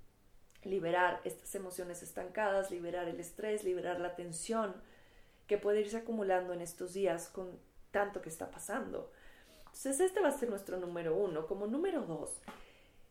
liberar 0.65 1.21
estas 1.25 1.55
emociones 1.55 2.03
estancadas, 2.03 2.71
liberar 2.71 3.09
el 3.09 3.21
estrés, 3.21 3.65
liberar 3.65 4.01
la 4.01 4.17
tensión 4.17 4.75
que 5.47 5.59
puede 5.59 5.81
irse 5.81 5.99
acumulando 5.99 6.53
en 6.53 6.61
estos 6.61 6.95
días 6.95 7.29
con 7.29 7.59
tanto 7.91 8.23
que 8.23 8.29
está 8.29 8.51
pasando. 8.51 9.11
Entonces 9.67 10.01
este 10.01 10.21
va 10.21 10.29
a 10.29 10.39
ser 10.39 10.49
nuestro 10.49 10.79
número 10.79 11.17
uno. 11.17 11.47
Como 11.47 11.67
número 11.67 12.03
dos, 12.03 12.41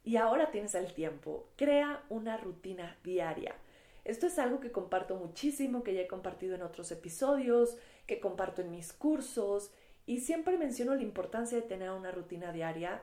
y 0.03 0.17
ahora 0.17 0.51
tienes 0.51 0.75
el 0.75 0.93
tiempo, 0.93 1.47
crea 1.55 2.03
una 2.09 2.37
rutina 2.37 2.97
diaria. 3.03 3.55
Esto 4.03 4.27
es 4.27 4.37
algo 4.37 4.59
que 4.59 4.71
comparto 4.71 5.15
muchísimo, 5.15 5.83
que 5.83 5.93
ya 5.93 6.01
he 6.01 6.07
compartido 6.07 6.55
en 6.55 6.61
otros 6.61 6.91
episodios, 6.91 7.77
que 8.05 8.19
comparto 8.19 8.61
en 8.61 8.71
mis 8.71 8.91
cursos 8.91 9.71
y 10.05 10.19
siempre 10.19 10.57
menciono 10.57 10.95
la 10.95 11.03
importancia 11.03 11.57
de 11.57 11.67
tener 11.67 11.89
una 11.91 12.11
rutina 12.11 12.51
diaria 12.51 13.01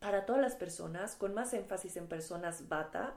para 0.00 0.26
todas 0.26 0.42
las 0.42 0.56
personas, 0.56 1.14
con 1.14 1.34
más 1.34 1.54
énfasis 1.54 1.96
en 1.96 2.08
personas 2.08 2.68
bata, 2.68 3.14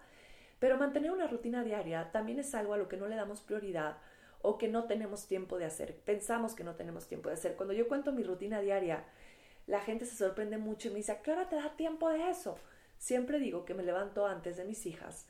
pero 0.61 0.77
mantener 0.77 1.09
una 1.09 1.25
rutina 1.25 1.63
diaria 1.63 2.11
también 2.11 2.37
es 2.37 2.53
algo 2.53 2.75
a 2.75 2.77
lo 2.77 2.87
que 2.87 2.95
no 2.95 3.07
le 3.07 3.15
damos 3.15 3.41
prioridad 3.41 3.97
o 4.43 4.59
que 4.59 4.67
no 4.67 4.83
tenemos 4.83 5.25
tiempo 5.25 5.57
de 5.57 5.65
hacer. 5.65 5.95
Pensamos 6.05 6.53
que 6.53 6.63
no 6.63 6.75
tenemos 6.75 7.07
tiempo 7.07 7.29
de 7.29 7.33
hacer. 7.33 7.55
Cuando 7.55 7.73
yo 7.73 7.87
cuento 7.87 8.11
mi 8.11 8.21
rutina 8.21 8.61
diaria, 8.61 9.03
la 9.65 9.79
gente 9.79 10.05
se 10.05 10.15
sorprende 10.15 10.59
mucho 10.59 10.87
y 10.87 10.91
me 10.91 10.97
dice, 10.97 11.13
¿a 11.13 11.23
qué 11.23 11.31
hora 11.31 11.49
te 11.49 11.55
da 11.55 11.75
tiempo 11.75 12.09
de 12.09 12.29
eso? 12.29 12.59
Siempre 12.99 13.39
digo 13.39 13.65
que 13.65 13.73
me 13.73 13.81
levanto 13.81 14.27
antes 14.27 14.55
de 14.55 14.65
mis 14.65 14.85
hijas 14.85 15.25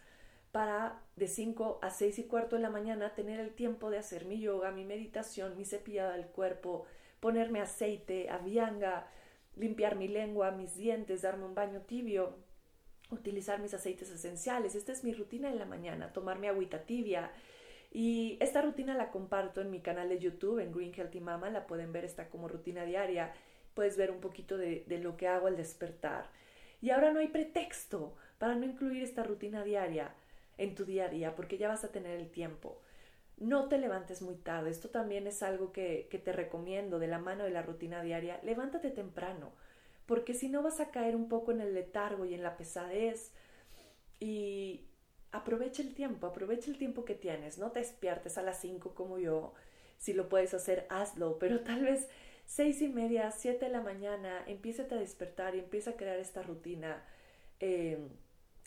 para 0.52 1.02
de 1.16 1.30
5 1.30 1.80
a 1.82 1.92
6 1.92 2.20
y 2.20 2.24
cuarto 2.26 2.58
de 2.58 2.64
la 2.64 2.70
mañana 2.70 3.16
tener 3.16 3.40
el 3.40 3.56
tiempo 3.56 3.90
de 3.90 4.00
hacer 4.00 4.26
mi 4.26 4.42
yoga, 4.42 4.72
mi 4.72 4.84
meditación, 4.84 5.56
mi 5.56 5.64
cepillada 5.64 6.12
del 6.12 6.26
cuerpo, 6.26 6.86
ponerme 7.22 7.62
aceite, 7.62 8.30
avianga, 8.30 9.08
limpiar 9.56 9.96
mi 9.96 10.10
lengua, 10.10 10.52
mis 10.52 10.76
dientes, 10.76 11.22
darme 11.22 11.46
un 11.46 11.56
baño 11.56 11.84
tibio, 11.84 12.36
utilizar 13.12 13.60
mis 13.60 13.74
aceites 13.74 14.10
esenciales. 14.10 14.76
Esta 14.76 14.92
es 14.92 15.04
mi 15.04 15.14
rutina 15.14 15.50
en 15.50 15.60
la 15.60 15.66
mañana, 15.66 16.14
tomar 16.14 16.40
mi 16.40 16.48
agüita 16.48 16.86
tibia. 16.86 17.32
Y 17.92 18.38
esta 18.40 18.62
rutina 18.62 18.96
la 18.96 19.12
comparto 19.12 19.62
en 19.62 19.70
mi 19.70 19.82
canal 19.82 20.10
de 20.10 20.20
YouTube, 20.20 20.60
en 20.60 20.72
Green 20.72 20.94
Healthy 20.94 21.20
Mama, 21.20 21.50
la 21.50 21.68
pueden 21.68 21.92
ver, 21.92 22.06
está 22.06 22.30
como 22.30 22.48
rutina 22.48 22.86
diaria. 22.86 23.34
Puedes 23.74 23.98
ver 23.98 24.12
un 24.12 24.22
poquito 24.22 24.58
de, 24.58 24.86
lo 25.02 25.18
que 25.18 25.28
hago 25.28 25.48
al 25.48 25.58
despertar. 25.58 26.30
Y 26.82 26.90
ahora 26.90 27.12
no 27.12 27.20
hay 27.20 27.28
pretexto 27.28 28.16
para 28.38 28.56
no 28.56 28.66
incluir 28.66 29.04
esta 29.04 29.24
rutina 29.24 29.64
diaria 29.64 30.14
en 30.58 30.76
tu 30.76 30.86
día 30.86 31.06
a 31.06 31.10
día, 31.10 31.36
porque 31.36 31.58
ya 31.58 31.68
vas 31.68 31.84
a 31.84 31.92
tener 31.92 32.20
el 32.20 32.30
tiempo 32.30 32.82
no 33.42 33.68
te 33.68 33.80
levantes 33.80 34.22
muy 34.22 34.36
tarde. 34.36 34.70
Esto 34.70 34.90
también 34.90 35.26
es 35.28 35.42
algo 35.42 35.72
que, 35.72 36.08
te 36.24 36.32
recomiendo 36.32 37.00
de 37.00 37.08
la 37.08 37.18
mano 37.18 37.44
de 37.44 37.50
la 37.50 37.64
rutina 37.64 38.02
diaria. 38.04 38.40
Levántate 38.44 38.92
temprano, 38.92 39.52
porque 40.12 40.34
si 40.34 40.50
no 40.50 40.62
vas 40.62 40.82
a 40.82 40.92
caer 40.92 41.16
un 41.16 41.30
poco 41.30 41.54
en 41.54 41.62
el 41.62 41.74
letargo 41.74 42.26
y 42.26 42.34
en 42.34 42.44
la 42.44 42.58
pesadez. 42.58 43.32
Y 44.20 44.82
aprovecha 45.32 45.82
el 45.82 45.94
tiempo, 45.94 46.28
aprovecha 46.28 46.70
el 46.70 46.78
tiempo 46.78 47.06
que 47.06 47.16
tienes. 47.16 47.58
No 47.58 47.72
te 47.72 47.80
despiertes 47.80 48.38
a 48.38 48.42
las 48.42 48.60
5 48.60 48.94
como 48.94 49.20
yo. 49.20 49.54
Si 50.00 50.12
lo 50.12 50.28
puedes 50.28 50.54
hacer, 50.54 50.86
hazlo, 50.90 51.40
pero 51.40 51.62
tal 51.64 51.86
vez 51.86 52.10
seis 52.46 52.82
y 52.82 52.90
media, 52.90 53.32
siete 53.32 53.68
de 53.68 53.72
la 53.72 53.80
mañana, 53.80 54.44
empieza 54.48 54.84
a 54.84 54.96
despertar 54.96 55.56
y 55.56 55.60
empieza 55.60 55.92
a 55.92 55.96
crear 55.96 56.20
esta 56.20 56.42
rutina 56.42 57.02
eh, 57.62 57.98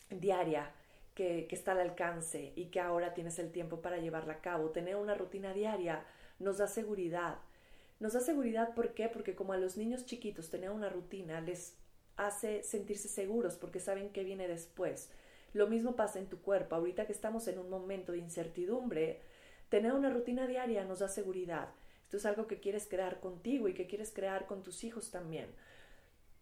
diaria 0.09 0.71
que, 1.13 1.47
está 1.51 1.73
al 1.73 1.81
alcance 1.81 2.53
y 2.55 2.71
que 2.71 2.79
ahora 2.79 3.13
tienes 3.13 3.37
el 3.37 3.51
tiempo 3.51 3.83
para 3.83 3.99
llevarla 3.99 4.33
a 4.33 4.41
cabo. 4.41 4.71
Tener 4.71 4.95
una 4.95 5.13
rutina 5.13 5.53
diaria 5.53 6.03
nos 6.39 6.57
da 6.57 6.65
seguridad. 6.65 7.37
Nos 8.05 8.13
da 8.13 8.19
seguridad, 8.19 8.75
¿por 8.75 8.93
qué? 8.93 9.09
Porque 9.09 9.33
como 9.33 9.53
a 9.53 9.57
los 9.57 9.77
niños 9.77 10.05
chiquitos 10.05 10.51
tener 10.51 10.69
una 10.69 10.89
rutina 10.89 11.41
les 11.41 11.75
hace 12.17 12.61
sentirse 12.61 13.07
seguros 13.07 13.55
porque 13.55 13.79
saben 13.79 14.11
qué 14.11 14.23
viene 14.23 14.47
después. 14.47 15.09
Lo 15.53 15.65
mismo 15.65 15.95
pasa 15.95 16.19
en 16.19 16.27
tu 16.27 16.39
cuerpo. 16.39 16.75
Ahorita 16.75 17.07
que 17.07 17.13
estamos 17.13 17.47
en 17.47 17.57
un 17.57 17.67
momento 17.67 18.11
de 18.11 18.19
incertidumbre, 18.19 19.21
tener 19.69 19.91
una 19.91 20.11
rutina 20.11 20.45
diaria 20.45 20.85
nos 20.85 20.99
da 20.99 21.07
seguridad. 21.07 21.69
Esto 22.03 22.17
es 22.17 22.27
algo 22.27 22.45
que 22.45 22.59
quieres 22.59 22.85
crear 22.87 23.19
contigo 23.19 23.67
y 23.69 23.73
que 23.73 23.87
quieres 23.87 24.11
crear 24.13 24.45
con 24.45 24.61
tus 24.61 24.83
hijos 24.83 25.09
también. 25.09 25.47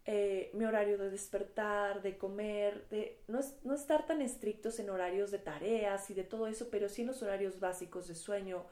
Eh, 0.04 0.50
mi 0.52 0.66
horario 0.66 0.98
de 0.98 1.08
despertar, 1.08 2.02
de 2.02 2.18
comer, 2.18 2.86
de 2.90 3.22
no, 3.26 3.40
no, 3.62 3.74
estar 3.74 4.04
tan 4.04 4.20
estrictos 4.20 4.78
en 4.80 4.90
horarios 4.90 5.30
de 5.30 5.38
tareas 5.38 6.10
y 6.10 6.14
de 6.14 6.24
todo 6.24 6.46
eso, 6.46 6.68
pero 6.70 6.90
sí 6.90 7.00
en 7.00 7.06
los 7.06 7.22
horarios 7.22 7.58
básicos 7.58 8.06
de 8.06 8.14
sueño, 8.14 8.66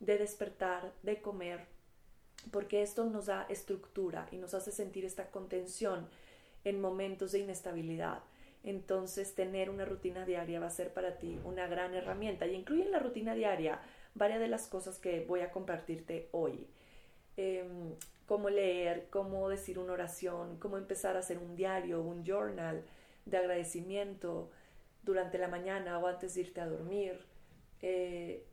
de 0.00 0.18
despertar, 0.18 0.92
de 1.04 1.22
comer, 1.22 1.72
porque 2.50 2.82
esto 2.82 3.04
nos 3.04 3.26
da 3.26 3.46
estructura 3.48 4.28
y 4.30 4.36
nos 4.36 4.54
hace 4.54 4.72
sentir 4.72 5.04
esta 5.04 5.30
contención 5.30 6.08
en 6.64 6.80
momentos 6.80 7.32
de 7.32 7.40
inestabilidad. 7.40 8.22
Entonces, 8.62 9.34
tener 9.34 9.68
una 9.68 9.84
rutina 9.84 10.24
diaria 10.24 10.58
va 10.58 10.66
a 10.66 10.70
ser 10.70 10.92
para 10.92 11.18
ti 11.18 11.38
una 11.44 11.66
gran 11.66 11.94
herramienta 11.94 12.46
y 12.46 12.54
incluye 12.54 12.84
en 12.84 12.92
la 12.92 12.98
rutina 12.98 13.34
diaria 13.34 13.80
varias 14.14 14.40
de 14.40 14.48
las 14.48 14.68
cosas 14.68 14.98
que 14.98 15.24
voy 15.26 15.40
a 15.40 15.50
compartirte 15.50 16.28
hoy. 16.32 16.66
Em, 17.36 17.94
cómo 18.26 18.48
leer, 18.48 19.08
cómo 19.10 19.48
decir 19.48 19.78
una 19.78 19.92
oración, 19.92 20.58
cómo 20.58 20.78
empezar 20.78 21.16
a 21.16 21.18
hacer 21.18 21.38
un 21.38 21.56
diario, 21.56 22.00
un 22.00 22.24
journal 22.24 22.84
de 23.26 23.36
agradecimiento 23.36 24.50
durante 25.02 25.38
la 25.38 25.48
mañana 25.48 25.98
o 25.98 26.06
antes 26.06 26.34
de 26.34 26.42
irte 26.42 26.60
a 26.60 26.66
dormir. 26.66 27.20
Eh, 27.82 28.46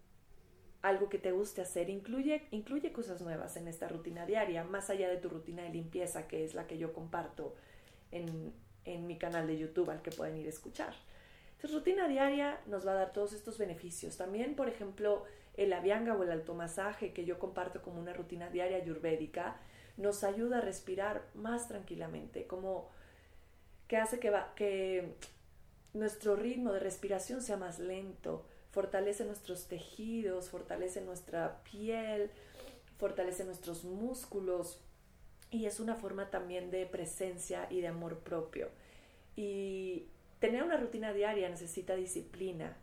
algo 0.82 1.10
que 1.10 1.18
te 1.18 1.32
guste 1.32 1.62
hacer. 1.62 1.90
Incluye, 1.90 2.44
incluye 2.52 2.92
cosas 2.92 3.22
nuevas 3.22 3.58
en 3.58 3.68
esta 3.68 3.88
rutina 3.88 4.26
diaria, 4.26 4.64
más 4.64 4.90
allá 4.90 5.10
de 5.10 5.18
tu 5.18 5.30
rutina 5.30 5.64
de 5.64 5.70
limpieza, 5.70 6.28
que 6.28 6.44
es 6.44 6.54
la 6.54 6.68
que 6.68 6.78
yo 6.78 6.94
comparto 6.94 7.56
en, 8.12 8.54
en 8.86 9.08
mi 9.08 9.18
canal 9.18 9.48
de 9.48 9.58
YouTube, 9.58 9.90
al 9.90 10.02
que 10.02 10.12
pueden 10.12 10.38
ir 10.38 10.46
a 10.48 10.50
escuchar. 10.50 10.94
Entonces, 11.54 11.78
rutina 11.78 12.08
diaria 12.08 12.60
nos 12.66 12.88
va 12.88 12.94
a 12.94 12.96
dar 12.96 13.14
todos 13.14 13.34
estos 13.34 13.58
beneficios. 13.58 14.18
También, 14.18 14.56
por 14.56 14.68
ejemplo, 14.68 15.26
el 15.56 15.74
avianga 15.74 16.16
o 16.16 16.24
el 16.24 16.32
automasaje 16.32 17.14
que 17.14 17.26
yo 17.26 17.38
comparto 17.38 17.82
como 17.82 18.00
una 18.00 18.14
rutina 18.14 18.50
diaria 18.50 18.78
ayurvédica 18.78 19.58
nos 19.98 20.24
ayuda 20.24 20.58
a 20.58 20.62
respirar 20.62 21.28
más 21.36 21.68
tranquilamente, 21.68 22.48
como 22.48 22.90
que 23.88 23.98
hace 23.98 24.20
que, 24.20 24.30
va, 24.30 24.54
que 24.56 25.16
nuestro 25.94 26.36
ritmo 26.36 26.72
de 26.72 26.80
respiración 26.80 27.42
sea 27.42 27.58
más 27.58 27.78
lento, 27.78 28.46
fortalece 28.72 29.26
nuestros 29.26 29.68
tejidos, 29.68 30.50
fortalece 30.50 31.02
nuestra 31.02 31.62
piel, 31.64 32.32
fortalece 32.98 33.44
nuestros 33.44 33.84
músculos 33.84 34.82
y 35.50 35.66
es 35.66 35.80
una 35.80 35.96
forma 35.96 36.30
también 36.30 36.72
de 36.72 36.86
presencia 36.86 37.68
y 37.70 37.82
de 37.82 37.88
amor 37.88 38.20
propio. 38.20 38.70
Y 39.36 40.08
tener 40.40 40.64
una 40.64 40.78
rutina 40.78 41.14
diaria 41.14 41.50
necesita 41.50 41.96
disciplina 41.96 42.76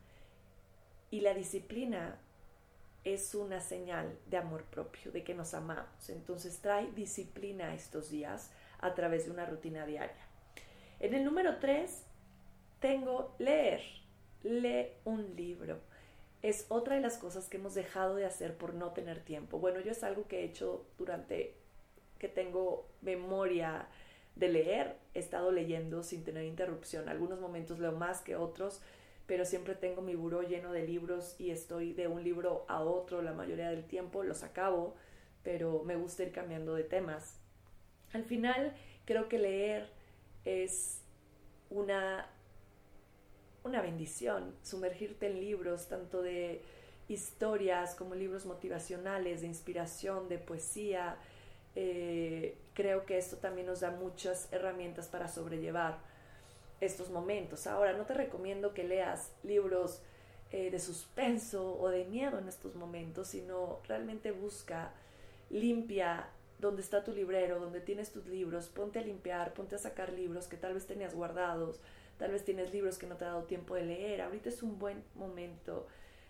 y 1.11 1.21
la 1.21 1.35
disciplina 1.35 2.18
es 3.04 3.35
una 3.35 3.61
señal 3.61 4.18
de 4.26 4.37
amor 4.37 4.64
propio, 4.64 5.11
de 5.12 5.25
que 5.25 5.35
nos 5.35 5.54
amamos. 5.54 6.11
Entonces 6.11 6.59
trae 6.59 6.90
disciplina 6.92 7.75
estos 7.75 8.11
días 8.11 8.50
a 8.80 8.95
través 8.95 9.25
de 9.25 9.30
una 9.30 9.47
rutina 9.47 9.87
diaria. 9.87 10.26
En 11.00 11.14
el 11.14 11.25
número 11.25 11.59
3 11.59 12.02
tengo 12.80 13.35
leer. 13.38 13.98
Lee 14.42 14.88
un 15.04 15.35
libro. 15.37 15.78
Es 16.42 16.66
otra 16.68 16.95
de 16.95 17.00
las 17.00 17.18
cosas 17.18 17.49
que 17.49 17.57
hemos 17.57 17.75
dejado 17.75 18.14
de 18.14 18.25
hacer 18.25 18.57
por 18.57 18.75
no 18.75 18.92
tener 18.92 19.21
tiempo. 19.21 19.59
Bueno, 19.59 19.80
yo 19.80 19.90
es 19.90 20.04
algo 20.04 20.28
que 20.28 20.40
he 20.40 20.45
hecho 20.45 20.85
durante 20.99 21.54
que 22.18 22.28
tengo 22.28 22.87
memoria 23.00 23.88
de 24.37 24.49
leer, 24.49 24.97
he 25.14 25.18
estado 25.18 25.50
leyendo 25.50 26.02
sin 26.02 26.25
tener 26.25 26.45
interrupción. 26.45 27.09
Algunos 27.09 27.40
momentos 27.40 27.78
leo 27.80 27.92
más 27.92 28.21
que 28.21 28.37
otros, 28.37 28.80
pero 29.26 29.45
siempre 29.45 29.75
tengo 29.75 30.00
mi 30.00 30.14
buró 30.14 30.42
lleno 30.42 30.73
de 30.73 30.87
libros 30.87 31.35
y 31.38 31.50
estoy 31.50 31.92
de 31.92 32.09
un 32.09 32.23
libro 32.23 32.64
a 32.68 32.80
otro 32.80 33.21
la 33.21 33.33
mayoría 33.33 33.68
del 33.71 33.85
tiempo, 33.85 34.23
los 34.23 34.42
acabo, 34.42 34.95
pero 35.42 35.83
me 35.85 35.97
gusta 35.97 36.23
ir 36.23 36.33
cambiando 36.33 36.75
de 36.75 36.85
temas. 36.85 37.40
Al 38.12 38.25
final, 38.25 38.75
creo 39.04 39.28
que 39.28 39.38
leer 39.38 39.90
es 40.45 41.02
una, 41.68 42.28
una 43.64 43.82
bendición, 43.82 44.54
sumergirte 44.62 45.26
en 45.26 45.40
libros, 45.40 45.88
tanto 45.88 46.22
de 46.22 46.62
historias 47.08 47.94
como 47.94 48.14
libros 48.14 48.46
motivacionales, 48.46 49.40
de 49.40 49.46
inspiración, 49.46 50.28
de 50.28 50.38
poesía. 50.38 51.16
Eh, 51.74 52.56
creo 52.74 53.06
que 53.06 53.18
esto 53.18 53.38
también 53.38 53.66
nos 53.66 53.80
da 53.80 53.90
muchas 53.90 54.52
herramientas 54.52 55.08
para 55.08 55.28
sobrellevar 55.28 55.98
estos 56.80 57.10
momentos. 57.10 57.66
Ahora, 57.66 57.92
no 57.92 58.04
te 58.04 58.14
recomiendo 58.14 58.74
que 58.74 58.84
leas 58.84 59.32
libros 59.42 60.02
eh, 60.50 60.70
de 60.70 60.78
suspenso 60.78 61.78
o 61.78 61.88
de 61.88 62.04
miedo 62.04 62.38
en 62.38 62.48
estos 62.48 62.74
momentos, 62.74 63.28
sino 63.28 63.80
realmente 63.86 64.30
busca, 64.32 64.92
limpia 65.50 66.28
donde 66.58 66.82
está 66.82 67.04
tu 67.04 67.12
librero, 67.12 67.60
donde 67.60 67.80
tienes 67.80 68.10
tus 68.10 68.26
libros, 68.26 68.68
ponte 68.68 68.98
a 68.98 69.02
limpiar, 69.02 69.54
ponte 69.54 69.76
a 69.76 69.78
sacar 69.78 70.12
libros 70.12 70.46
que 70.46 70.56
tal 70.56 70.74
vez 70.74 70.86
tenías 70.86 71.14
guardados, 71.14 71.80
tal 72.18 72.32
vez 72.32 72.44
tienes 72.44 72.72
libros 72.72 72.98
que 72.98 73.06
no 73.06 73.16
te 73.16 73.25
ha 73.25 73.28
dado 73.28 73.44
tiempo 73.44 73.75
de 73.75 73.84
leer. 73.84 74.20
Ahorita 74.20 74.48
es 74.48 74.62
un 74.62 74.78
buen 74.78 75.02
momento 75.14 75.87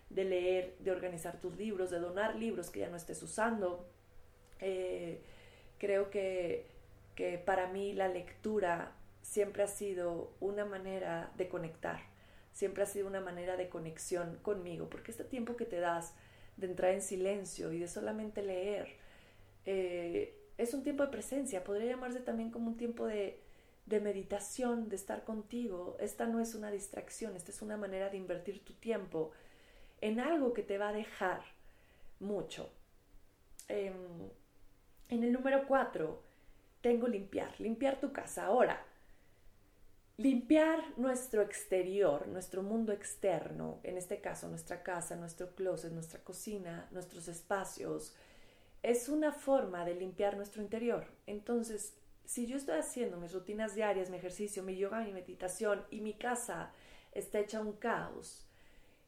de 0.09 0.23
leer, 0.23 0.75
de 0.79 0.91
organizar 0.91 1.39
tus 1.39 1.55
libros, 1.57 1.89
de 1.89 1.99
donar 1.99 2.35
libros 2.35 2.69
que 2.69 2.79
ya 2.79 2.89
no 2.89 2.97
estés 2.97 3.21
usando. 3.21 3.85
Eh, 4.59 5.21
creo 5.77 6.09
que, 6.09 6.67
que 7.15 7.37
para 7.37 7.67
mí 7.67 7.93
la 7.93 8.07
lectura 8.07 8.93
siempre 9.21 9.63
ha 9.63 9.67
sido 9.67 10.31
una 10.39 10.65
manera 10.65 11.31
de 11.37 11.47
conectar, 11.47 11.99
siempre 12.51 12.83
ha 12.83 12.85
sido 12.85 13.07
una 13.07 13.21
manera 13.21 13.57
de 13.57 13.69
conexión 13.69 14.37
conmigo, 14.41 14.89
porque 14.89 15.11
este 15.11 15.23
tiempo 15.23 15.55
que 15.55 15.65
te 15.65 15.79
das 15.79 16.13
de 16.57 16.67
entrar 16.67 16.93
en 16.93 17.01
silencio 17.01 17.71
y 17.71 17.79
de 17.79 17.87
solamente 17.87 18.41
leer, 18.41 18.95
eh, 19.65 20.35
es 20.57 20.73
un 20.73 20.83
tiempo 20.83 21.03
de 21.03 21.09
presencia, 21.09 21.63
podría 21.63 21.91
llamarse 21.91 22.19
también 22.19 22.51
como 22.51 22.69
un 22.69 22.77
tiempo 22.77 23.05
de, 23.05 23.39
de 23.89 23.99
meditación, 23.99 24.87
de 24.87 24.95
estar 24.95 25.23
contigo. 25.23 25.97
Esta 25.99 26.27
no 26.27 26.39
es 26.39 26.55
una 26.55 26.71
distracción, 26.71 27.35
esta 27.35 27.51
es 27.51 27.61
una 27.61 27.75
manera 27.75 28.09
de 28.09 28.17
invertir 28.17 28.63
tu 28.63 28.73
tiempo 28.73 29.31
en 29.99 30.19
algo 30.19 30.53
que 30.53 30.63
te 30.63 30.77
va 30.77 30.89
a 30.89 30.93
dejar 30.93 31.41
mucho. 32.19 32.71
Em, 33.67 34.29
en 35.09 35.23
el 35.23 35.31
número 35.31 35.65
cuatro, 35.67 36.23
tengo 36.81 37.07
limpiar, 37.07 37.59
limpiar 37.59 37.99
tu 37.99 38.13
casa. 38.13 38.45
Ahora, 38.45 38.85
limpiar 40.17 40.97
nuestro 40.97 41.41
exterior, 41.41 42.27
nuestro 42.27 42.61
mundo 42.61 42.93
externo, 42.93 43.79
en 43.83 43.97
este 43.97 44.21
caso 44.21 44.47
nuestra 44.49 44.83
casa, 44.83 45.15
nuestro 45.15 45.55
closet, 45.55 45.91
nuestra 45.91 46.23
cocina, 46.23 46.87
nuestros 46.91 47.27
espacios, 47.27 48.15
es 48.83 49.09
una 49.09 49.31
forma 49.31 49.83
de 49.83 49.95
limpiar 49.95 50.37
nuestro 50.37 50.61
interior. 50.61 51.07
Entonces, 51.25 51.98
si 52.29 52.45
yo 52.45 52.57
estoy 52.57 52.77
haciendo 52.77 53.17
mis 53.17 53.33
rutinas 53.33 53.73
diarias, 53.73 54.11
mi 54.11 54.17
ejercicio, 54.17 54.61
mi 54.61 54.77
yoga, 54.77 54.99
mi 54.99 55.11
meditación 55.11 55.83
y 55.89 55.99
mi 55.99 56.13
casa 56.13 56.71
está 57.11 57.39
hecha 57.39 57.59
un 57.59 57.73
caos, 57.73 58.47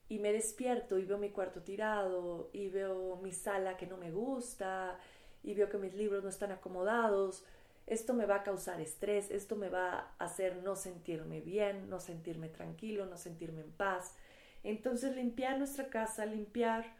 y 0.09 0.17
me 0.17 0.33
despierto 0.33 0.97
y 0.97 1.05
veo 1.05 1.19
mi 1.19 1.29
cuarto 1.29 1.61
tirado 1.61 2.49
y 2.51 2.69
veo 2.69 3.17
mi 3.17 3.31
sala 3.31 3.77
que 3.77 3.85
no 3.85 3.97
me 3.97 4.11
gusta 4.11 4.97
y 5.43 5.53
veo 5.53 5.69
que 5.69 5.77
mis 5.77 5.93
libros 5.93 6.23
no 6.23 6.29
están 6.29 6.51
acomodados, 6.51 7.45
esto 7.85 8.15
me 8.15 8.25
va 8.25 8.37
a 8.37 8.43
causar 8.43 8.81
estrés, 8.81 9.29
esto 9.29 9.55
me 9.55 9.69
va 9.69 10.15
a 10.17 10.25
hacer 10.25 10.55
no 10.63 10.75
sentirme 10.75 11.41
bien, 11.41 11.91
no 11.91 11.99
sentirme 11.99 12.49
tranquilo, 12.49 13.05
no 13.05 13.17
sentirme 13.17 13.61
en 13.61 13.71
paz. 13.71 14.15
Entonces 14.63 15.15
limpiar 15.15 15.59
nuestra 15.59 15.89
casa, 15.91 16.25
limpiar 16.25 16.95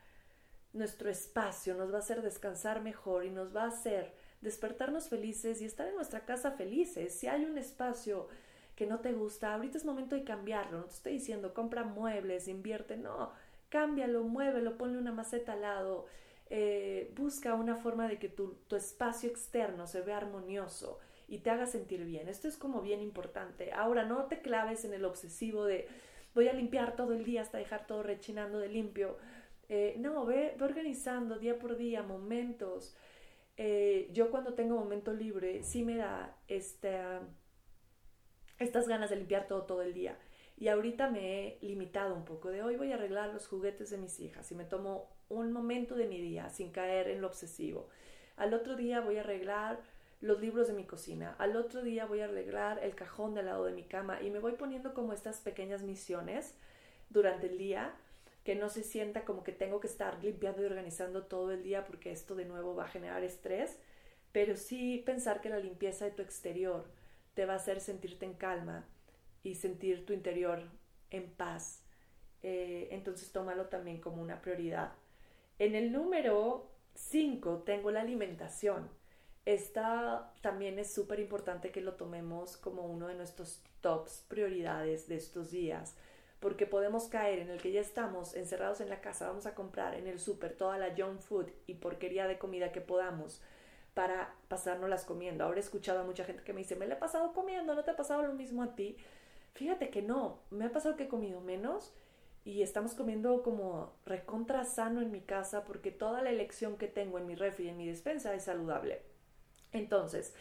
nuestro 0.71 1.09
espacio 1.09 1.73
nos 1.73 1.91
va 1.91 1.95
a 1.95 2.01
hacer 2.01 2.21
descansar 2.21 2.83
mejor 2.83 3.25
y 3.25 3.31
nos 3.31 3.55
va 3.55 3.63
a 3.63 3.69
hacer 3.69 4.20
despertarnos 4.41 5.09
felices 5.09 5.61
y 5.61 5.65
estar 5.65 5.87
en 5.87 5.95
nuestra 5.95 6.25
casa 6.25 6.51
felices. 6.51 7.13
Si 7.13 7.27
hay 7.27 7.45
un 7.45 7.57
espacio 7.57 8.27
que 8.75 8.87
no 8.87 8.99
te 8.99 9.13
gusta, 9.13 9.53
ahorita 9.53 9.77
es 9.77 9.85
momento 9.85 10.15
de 10.15 10.23
cambiarlo. 10.23 10.79
No 10.79 10.85
te 10.85 10.95
estoy 10.95 11.13
diciendo 11.13 11.53
compra 11.53 11.83
muebles, 11.83 12.47
invierte, 12.47 12.97
no, 12.97 13.31
cámbialo, 13.69 14.23
muévelo, 14.23 14.77
ponle 14.77 14.97
una 14.97 15.11
maceta 15.11 15.53
al 15.53 15.61
lado. 15.61 16.05
Eh, 16.49 17.13
busca 17.15 17.53
una 17.53 17.75
forma 17.75 18.07
de 18.07 18.19
que 18.19 18.27
tu, 18.27 18.55
tu 18.67 18.75
espacio 18.75 19.29
externo 19.29 19.87
se 19.87 20.01
vea 20.01 20.17
armonioso 20.17 20.99
y 21.27 21.37
te 21.37 21.49
haga 21.49 21.65
sentir 21.65 22.03
bien. 22.03 22.27
Esto 22.27 22.49
es 22.49 22.57
como 22.57 22.81
bien 22.81 23.01
importante. 23.01 23.71
Ahora, 23.71 24.03
no 24.03 24.25
te 24.25 24.41
claves 24.41 24.83
en 24.83 24.93
el 24.93 25.05
obsesivo 25.05 25.63
de 25.63 25.87
voy 26.33 26.47
a 26.47 26.53
limpiar 26.53 26.95
todo 26.95 27.13
el 27.13 27.23
día 27.23 27.41
hasta 27.41 27.57
dejar 27.57 27.87
todo 27.87 28.03
rechinando 28.03 28.59
de 28.59 28.69
limpio. 28.69 29.17
Eh, 29.69 29.95
no, 29.99 30.25
ve, 30.25 30.57
organizando 30.59 31.37
día 31.37 31.57
por 31.57 31.77
día 31.77 32.03
momentos. 32.03 32.95
Eh, 33.57 34.09
yo 34.11 34.31
cuando 34.31 34.53
tengo 34.53 34.75
momento 34.75 35.13
libre 35.13 35.63
sí 35.63 35.83
me 35.83 35.97
da 35.97 36.37
esta 36.47 37.21
estas 38.59 38.87
ganas 38.87 39.09
de 39.09 39.15
limpiar 39.17 39.47
todo 39.47 39.63
todo 39.63 39.81
el 39.81 39.93
día. 39.93 40.17
Y 40.57 40.67
ahorita 40.67 41.09
me 41.09 41.47
he 41.47 41.59
limitado 41.61 42.13
un 42.13 42.23
poco 42.25 42.49
de 42.49 42.61
hoy 42.61 42.75
voy 42.75 42.91
a 42.91 42.95
arreglar 42.95 43.33
los 43.33 43.47
juguetes 43.47 43.89
de 43.89 43.97
mis 43.97 44.19
hijas 44.19 44.51
y 44.51 44.55
me 44.55 44.65
tomo 44.65 45.09
un 45.27 45.51
momento 45.51 45.95
de 45.95 46.07
mi 46.07 46.21
día 46.21 46.49
sin 46.49 46.71
caer 46.71 47.07
en 47.07 47.21
lo 47.21 47.27
obsesivo. 47.27 47.89
Al 48.35 48.53
otro 48.53 48.75
día 48.75 49.01
voy 49.01 49.17
a 49.17 49.21
arreglar 49.21 49.81
los 50.21 50.39
libros 50.39 50.67
de 50.67 50.73
mi 50.73 50.85
cocina. 50.85 51.35
Al 51.39 51.55
otro 51.55 51.81
día 51.81 52.05
voy 52.05 52.21
a 52.21 52.25
arreglar 52.25 52.83
el 52.83 52.93
cajón 52.93 53.33
del 53.33 53.47
lado 53.47 53.65
de 53.65 53.73
mi 53.73 53.83
cama 53.83 54.21
y 54.21 54.29
me 54.29 54.39
voy 54.39 54.53
poniendo 54.53 54.93
como 54.93 55.13
estas 55.13 55.41
pequeñas 55.41 55.81
misiones 55.81 56.55
durante 57.09 57.47
el 57.47 57.57
día 57.57 57.95
que 58.43 58.55
no 58.55 58.69
se 58.69 58.83
sienta 58.83 59.25
como 59.25 59.43
que 59.43 59.51
tengo 59.51 59.79
que 59.79 59.87
estar 59.87 60.23
limpiando 60.23 60.61
y 60.61 60.65
organizando 60.65 61.25
todo 61.25 61.51
el 61.51 61.63
día 61.63 61.85
porque 61.85 62.11
esto 62.11 62.35
de 62.35 62.45
nuevo 62.45 62.75
va 62.75 62.85
a 62.85 62.89
generar 62.89 63.23
estrés, 63.23 63.77
pero 64.31 64.55
sí 64.55 65.03
pensar 65.05 65.41
que 65.41 65.49
la 65.49 65.59
limpieza 65.59 66.05
de 66.05 66.11
tu 66.11 66.21
exterior, 66.21 66.85
te 67.33 67.45
va 67.45 67.53
a 67.53 67.57
hacer 67.57 67.79
sentirte 67.79 68.25
en 68.25 68.33
calma 68.33 68.85
y 69.43 69.55
sentir 69.55 70.05
tu 70.05 70.13
interior 70.13 70.63
en 71.09 71.29
paz. 71.31 71.83
Eh, 72.43 72.89
entonces 72.91 73.31
tómalo 73.31 73.67
también 73.67 74.01
como 74.01 74.21
una 74.21 74.41
prioridad. 74.41 74.93
En 75.59 75.75
el 75.75 75.91
número 75.91 76.71
5 76.95 77.63
tengo 77.63 77.91
la 77.91 78.01
alimentación. 78.01 78.89
Esta 79.45 80.33
también 80.41 80.77
es 80.77 80.93
súper 80.93 81.19
importante 81.19 81.71
que 81.71 81.81
lo 81.81 81.95
tomemos 81.95 82.57
como 82.57 82.83
uno 82.83 83.07
de 83.07 83.15
nuestros 83.15 83.63
tops 83.81 84.25
prioridades 84.27 85.07
de 85.07 85.15
estos 85.15 85.49
días, 85.49 85.95
porque 86.41 86.65
podemos 86.65 87.07
caer 87.07 87.39
en 87.39 87.51
el 87.51 87.61
que 87.61 87.71
ya 87.71 87.79
estamos 87.79 88.35
encerrados 88.35 88.81
en 88.81 88.89
la 88.89 88.99
casa, 88.99 89.27
vamos 89.27 89.45
a 89.45 89.53
comprar 89.53 89.93
en 89.93 90.07
el 90.07 90.19
súper 90.19 90.57
toda 90.57 90.79
la 90.79 90.93
junk 90.97 91.19
food 91.19 91.45
y 91.67 91.75
porquería 91.75 92.27
de 92.27 92.39
comida 92.39 92.71
que 92.71 92.81
podamos, 92.81 93.41
para 93.93 94.33
pasárnoslas 94.47 95.05
comiendo. 95.05 95.43
Ahora 95.43 95.57
he 95.57 95.61
escuchado 95.61 95.99
a 95.99 96.03
mucha 96.03 96.25
gente 96.25 96.43
que 96.43 96.51
me 96.51 96.61
dice, 96.61 96.75
me 96.75 96.87
la 96.87 96.95
he 96.95 96.97
pasado 96.97 97.31
comiendo, 97.33 97.75
¿no 97.75 97.83
te 97.83 97.91
ha 97.91 97.95
pasado 97.95 98.23
lo 98.23 98.33
mismo 98.33 98.63
a 98.63 98.75
ti? 98.75 98.97
Fíjate 99.53 99.91
que 99.91 100.01
no, 100.01 100.39
me 100.49 100.65
ha 100.65 100.71
pasado 100.71 100.95
que 100.95 101.03
he 101.03 101.07
comido 101.07 101.41
menos 101.41 101.93
y 102.43 102.63
estamos 102.63 102.95
comiendo 102.95 103.43
como 103.43 103.93
recontra 104.05 104.65
sano 104.65 105.01
en 105.01 105.11
mi 105.11 105.21
casa 105.21 105.63
porque 105.63 105.91
toda 105.91 106.23
la 106.23 106.31
elección 106.31 106.75
que 106.75 106.87
tengo 106.87 107.19
en 107.19 107.27
mi 107.27 107.35
refri 107.35 107.65
y 107.65 107.69
en 107.69 107.77
mi 107.77 107.85
despensa 107.85 108.33
es 108.33 108.45
saludable. 108.45 109.03
Entonces, 109.73 110.33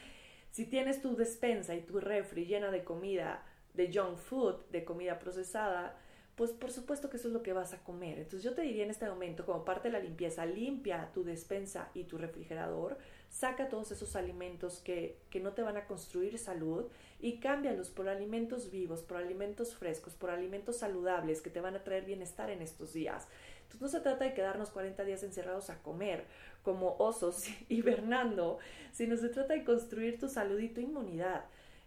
si 0.50 0.64
tienes 0.64 1.02
tu 1.02 1.14
despensa 1.14 1.74
y 1.74 1.82
tu 1.82 2.00
refri 2.00 2.46
llena 2.46 2.70
de 2.70 2.84
comida, 2.84 3.44
de 3.74 3.92
junk 3.92 4.16
food, 4.16 4.64
de 4.70 4.84
comida 4.84 5.18
procesada, 5.18 5.96
pues 6.40 6.52
por 6.52 6.70
supuesto 6.70 7.10
que 7.10 7.18
eso 7.18 7.28
es 7.28 7.34
lo 7.34 7.42
que 7.42 7.52
vas 7.52 7.74
a 7.74 7.84
comer. 7.84 8.18
Entonces 8.18 8.42
yo 8.42 8.54
te 8.54 8.62
diría 8.62 8.84
en 8.84 8.90
este 8.90 9.06
momento, 9.06 9.44
como 9.44 9.62
parte 9.62 9.88
de 9.88 9.92
la 9.92 9.98
limpieza, 9.98 10.46
limpia 10.46 11.10
tu 11.12 11.22
despensa 11.22 11.90
y 11.92 12.04
tu 12.04 12.16
refrigerador, 12.16 12.96
saca 13.28 13.68
todos 13.68 13.92
esos 13.92 14.16
alimentos 14.16 14.80
que, 14.80 15.18
no 15.42 15.52
te 15.52 15.62
van 15.62 15.76
a 15.76 15.86
construir 15.86 16.38
salud 16.38 16.86
y 17.20 17.40
cámbialos 17.40 17.90
por 17.90 18.08
alimentos 18.08 18.70
vivos, 18.70 19.02
por 19.02 19.18
alimentos 19.18 19.74
frescos, 19.76 20.14
por 20.14 20.30
alimentos 20.30 20.78
saludables 20.78 21.42
que 21.42 21.50
te 21.50 21.60
van 21.60 21.76
a 21.76 21.84
traer 21.84 22.06
bienestar 22.06 22.48
en 22.48 22.62
estos 22.62 22.94
días. 22.94 23.28
Entonces 23.64 23.82
no 23.82 23.88
se 23.88 24.00
trata 24.00 24.24
de 24.24 24.32
quedarnos 24.32 24.70
40 24.70 25.04
días 25.04 25.22
encerrados 25.22 25.68
a 25.68 25.82
comer 25.82 26.24
como 26.62 26.96
osos 26.98 27.44
hibernando, 27.68 28.58
sino 28.92 29.16
se 29.18 29.28
trata 29.28 29.52
de 29.52 29.64
construir 29.64 30.18
tu 30.18 30.26
salud 30.26 30.58
y 30.58 30.70
tu 30.70 30.80
inmunidad. 30.80 31.44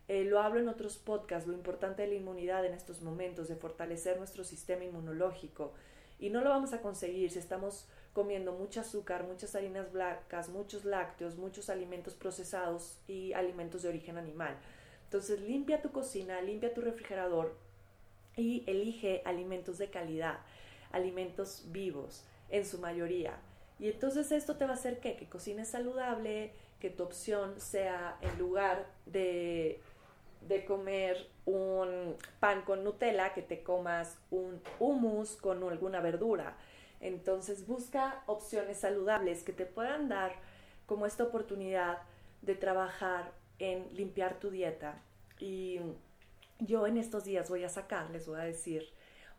Eh, 0.07 0.25
lo 0.25 0.41
hablo 0.41 0.59
en 0.59 0.67
otros 0.67 0.97
podcasts, 0.97 1.47
lo 1.47 1.53
importante 1.53 2.01
de 2.01 2.09
la 2.09 2.15
inmunidad 2.15 2.65
en 2.65 2.73
estos 2.73 3.01
momentos, 3.01 3.47
de 3.47 3.55
fortalecer 3.55 4.17
nuestro 4.17 4.43
sistema 4.43 4.83
inmunológico. 4.83 5.73
Y 6.19 6.29
no 6.29 6.41
lo 6.41 6.49
vamos 6.49 6.73
a 6.73 6.81
conseguir 6.81 7.31
si 7.31 7.39
estamos 7.39 7.87
comiendo 8.13 8.53
mucho 8.53 8.81
azúcar, 8.81 9.23
muchas 9.23 9.55
harinas 9.55 9.91
blancas, 9.91 10.49
muchos 10.49 10.85
lácteos, 10.85 11.35
muchos 11.37 11.69
alimentos 11.69 12.13
procesados 12.13 12.97
y 13.07 13.33
alimentos 13.33 13.81
de 13.81 13.89
origen 13.89 14.17
animal. 14.17 14.55
Entonces 15.05 15.41
limpia 15.41 15.81
tu 15.81 15.91
cocina, 15.91 16.41
limpia 16.41 16.73
tu 16.73 16.81
refrigerador 16.81 17.55
y 18.35 18.63
elige 18.67 19.21
alimentos 19.25 19.77
de 19.77 19.89
calidad, 19.89 20.39
alimentos 20.91 21.65
vivos 21.67 22.23
en 22.49 22.65
su 22.65 22.79
mayoría. 22.79 23.37
Y 23.79 23.89
entonces 23.89 24.31
esto 24.31 24.57
te 24.57 24.65
va 24.65 24.71
a 24.71 24.75
hacer 24.75 24.99
¿qué? 24.99 25.15
que 25.15 25.27
cocines 25.27 25.69
saludable, 25.69 26.51
que 26.79 26.89
tu 26.89 27.03
opción 27.03 27.59
sea 27.59 28.17
en 28.21 28.37
lugar 28.37 28.87
de, 29.05 29.81
de 30.47 30.65
comer 30.65 31.29
un 31.45 32.15
pan 32.39 32.63
con 32.63 32.83
Nutella, 32.83 33.33
que 33.33 33.41
te 33.41 33.63
comas 33.63 34.17
un 34.31 34.61
hummus 34.79 35.35
con 35.35 35.63
alguna 35.63 36.01
verdura. 36.01 36.57
Entonces 36.99 37.67
busca 37.67 38.23
opciones 38.27 38.77
saludables 38.77 39.43
que 39.43 39.53
te 39.53 39.65
puedan 39.65 40.09
dar 40.09 40.33
como 40.85 41.05
esta 41.05 41.23
oportunidad 41.23 41.99
de 42.41 42.55
trabajar 42.55 43.31
en 43.59 43.93
limpiar 43.93 44.39
tu 44.39 44.49
dieta. 44.49 45.01
Y 45.39 45.79
yo 46.59 46.87
en 46.87 46.97
estos 46.97 47.23
días 47.25 47.49
voy 47.49 47.63
a 47.63 47.69
sacar, 47.69 48.09
les 48.09 48.27
voy 48.27 48.39
a 48.39 48.43
decir, 48.43 48.89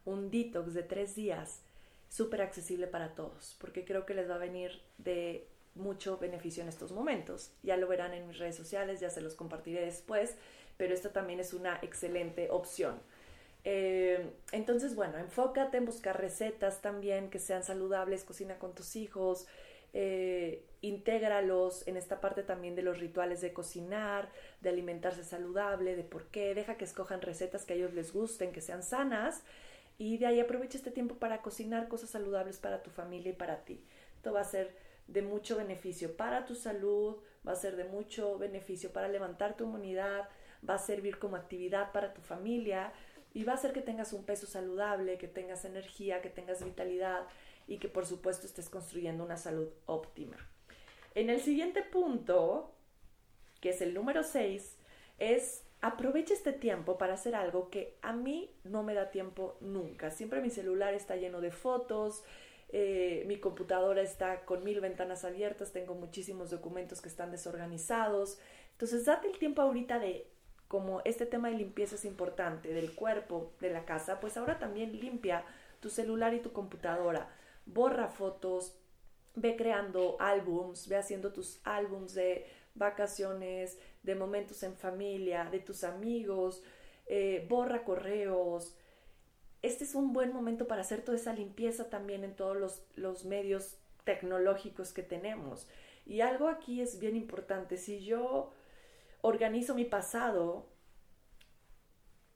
un 0.04 0.30
detox 0.30 0.74
de 0.74 0.82
tres 0.82 1.14
días 1.14 1.62
súper 2.08 2.42
accesible 2.42 2.86
para 2.86 3.14
todos, 3.14 3.56
porque 3.60 3.84
creo 3.84 4.06
que 4.06 4.14
les 4.14 4.28
va 4.28 4.36
a 4.36 4.38
venir 4.38 4.82
de 4.98 5.48
mucho 5.74 6.18
beneficio 6.18 6.62
en 6.62 6.68
estos 6.68 6.92
momentos. 6.92 7.52
Ya 7.62 7.76
lo 7.76 7.88
verán 7.88 8.14
en 8.14 8.28
mis 8.28 8.38
redes 8.38 8.56
sociales, 8.56 9.00
ya 9.00 9.10
se 9.10 9.20
los 9.20 9.34
compartiré 9.34 9.84
después, 9.84 10.36
pero 10.76 10.94
esto 10.94 11.10
también 11.10 11.40
es 11.40 11.52
una 11.52 11.78
excelente 11.82 12.50
opción. 12.50 13.00
Eh, 13.64 14.30
entonces, 14.52 14.94
bueno, 14.94 15.18
enfócate 15.18 15.78
en 15.78 15.86
buscar 15.86 16.20
recetas 16.20 16.82
también 16.82 17.30
que 17.30 17.38
sean 17.38 17.64
saludables, 17.64 18.24
cocina 18.24 18.58
con 18.58 18.74
tus 18.74 18.94
hijos, 18.96 19.46
eh, 19.94 20.64
intégralos 20.82 21.86
en 21.86 21.96
esta 21.96 22.20
parte 22.20 22.42
también 22.42 22.74
de 22.74 22.82
los 22.82 22.98
rituales 22.98 23.40
de 23.40 23.52
cocinar, 23.52 24.28
de 24.60 24.68
alimentarse 24.68 25.24
saludable, 25.24 25.96
de 25.96 26.04
por 26.04 26.26
qué, 26.26 26.54
deja 26.54 26.76
que 26.76 26.84
escojan 26.84 27.22
recetas 27.22 27.64
que 27.64 27.72
a 27.72 27.76
ellos 27.76 27.94
les 27.94 28.12
gusten, 28.12 28.52
que 28.52 28.60
sean 28.60 28.82
sanas 28.82 29.42
y 29.96 30.18
de 30.18 30.26
ahí 30.26 30.40
aprovecha 30.40 30.76
este 30.76 30.90
tiempo 30.90 31.14
para 31.14 31.40
cocinar 31.40 31.88
cosas 31.88 32.10
saludables 32.10 32.58
para 32.58 32.82
tu 32.82 32.90
familia 32.90 33.30
y 33.30 33.34
para 33.34 33.64
ti. 33.64 33.84
Esto 34.16 34.32
va 34.32 34.40
a 34.40 34.44
ser 34.44 34.74
de 35.06 35.22
mucho 35.22 35.56
beneficio 35.56 36.16
para 36.16 36.44
tu 36.44 36.54
salud, 36.54 37.16
va 37.46 37.52
a 37.52 37.56
ser 37.56 37.76
de 37.76 37.84
mucho 37.84 38.38
beneficio 38.38 38.92
para 38.92 39.08
levantar 39.08 39.56
tu 39.56 39.64
inmunidad, 39.64 40.28
va 40.68 40.74
a 40.74 40.78
servir 40.78 41.18
como 41.18 41.36
actividad 41.36 41.92
para 41.92 42.14
tu 42.14 42.20
familia 42.20 42.92
y 43.32 43.44
va 43.44 43.52
a 43.52 43.56
hacer 43.56 43.72
que 43.72 43.82
tengas 43.82 44.12
un 44.12 44.24
peso 44.24 44.46
saludable, 44.46 45.18
que 45.18 45.28
tengas 45.28 45.64
energía, 45.64 46.22
que 46.22 46.30
tengas 46.30 46.64
vitalidad 46.64 47.26
y 47.66 47.78
que 47.78 47.88
por 47.88 48.06
supuesto 48.06 48.46
estés 48.46 48.68
construyendo 48.68 49.24
una 49.24 49.36
salud 49.36 49.68
óptima. 49.86 50.36
En 51.14 51.30
el 51.30 51.40
siguiente 51.40 51.82
punto, 51.82 52.74
que 53.60 53.70
es 53.70 53.80
el 53.80 53.94
número 53.94 54.22
6, 54.22 54.76
es 55.18 55.64
aprovecha 55.80 56.32
este 56.32 56.52
tiempo 56.52 56.96
para 56.96 57.14
hacer 57.14 57.34
algo 57.34 57.68
que 57.68 57.98
a 58.00 58.12
mí 58.12 58.50
no 58.64 58.82
me 58.82 58.94
da 58.94 59.10
tiempo 59.10 59.58
nunca. 59.60 60.10
Siempre 60.10 60.40
mi 60.40 60.50
celular 60.50 60.94
está 60.94 61.16
lleno 61.16 61.40
de 61.40 61.50
fotos, 61.50 62.24
eh, 62.70 63.24
mi 63.26 63.36
computadora 63.38 64.00
está 64.00 64.44
con 64.44 64.64
mil 64.64 64.80
ventanas 64.80 65.24
abiertas, 65.24 65.72
tengo 65.72 65.94
muchísimos 65.94 66.50
documentos 66.50 67.00
que 67.00 67.08
están 67.08 67.30
desorganizados. 67.30 68.38
Entonces, 68.72 69.04
date 69.04 69.28
el 69.28 69.38
tiempo 69.38 69.62
ahorita 69.62 69.98
de, 69.98 70.26
como 70.68 71.02
este 71.04 71.26
tema 71.26 71.50
de 71.50 71.56
limpieza 71.56 71.94
es 71.96 72.04
importante, 72.04 72.72
del 72.72 72.94
cuerpo, 72.94 73.52
de 73.60 73.70
la 73.70 73.84
casa, 73.84 74.20
pues 74.20 74.36
ahora 74.36 74.58
también 74.58 74.98
limpia 74.98 75.44
tu 75.80 75.90
celular 75.90 76.34
y 76.34 76.40
tu 76.40 76.52
computadora. 76.52 77.28
Borra 77.66 78.08
fotos, 78.08 78.76
ve 79.34 79.56
creando 79.56 80.16
álbums, 80.20 80.88
ve 80.88 80.96
haciendo 80.96 81.32
tus 81.32 81.60
álbums 81.64 82.14
de 82.14 82.46
vacaciones, 82.74 83.78
de 84.02 84.14
momentos 84.14 84.62
en 84.62 84.74
familia, 84.74 85.48
de 85.50 85.60
tus 85.60 85.84
amigos, 85.84 86.62
eh, 87.06 87.46
borra 87.48 87.84
correos. 87.84 88.76
Este 89.62 89.84
es 89.84 89.94
un 89.94 90.12
buen 90.12 90.32
momento 90.32 90.66
para 90.66 90.82
hacer 90.82 91.02
toda 91.02 91.16
esa 91.16 91.32
limpieza 91.32 91.88
también 91.90 92.24
en 92.24 92.34
todos 92.34 92.56
los, 92.56 92.82
los 92.96 93.24
medios 93.24 93.76
tecnológicos 94.04 94.92
que 94.92 95.02
tenemos. 95.02 95.68
Y 96.06 96.20
algo 96.20 96.48
aquí 96.48 96.80
es 96.80 96.98
bien 96.98 97.16
importante. 97.16 97.76
Si 97.76 98.04
yo 98.04 98.52
organizo 99.24 99.74
mi 99.74 99.86
pasado, 99.86 100.66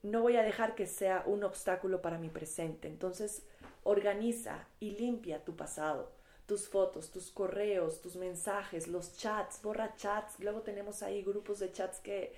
no 0.02 0.22
voy 0.22 0.36
a 0.36 0.42
dejar 0.42 0.74
que 0.74 0.86
sea 0.86 1.22
un 1.26 1.44
obstáculo 1.44 2.00
para 2.00 2.16
mi 2.16 2.30
presente. 2.30 2.88
Entonces, 2.88 3.42
organiza 3.82 4.66
y 4.80 4.92
limpia 4.92 5.44
tu 5.44 5.54
pasado 5.54 6.16
tus 6.46 6.66
fotos, 6.66 7.10
tus 7.10 7.30
correos, 7.30 8.00
tus 8.00 8.16
mensajes, 8.16 8.88
los 8.88 9.14
chats, 9.18 9.60
borra 9.60 9.94
chats. 9.96 10.40
Luego 10.40 10.62
tenemos 10.62 11.02
ahí 11.02 11.22
grupos 11.22 11.58
de 11.58 11.70
chats 11.70 12.00
que, 12.00 12.32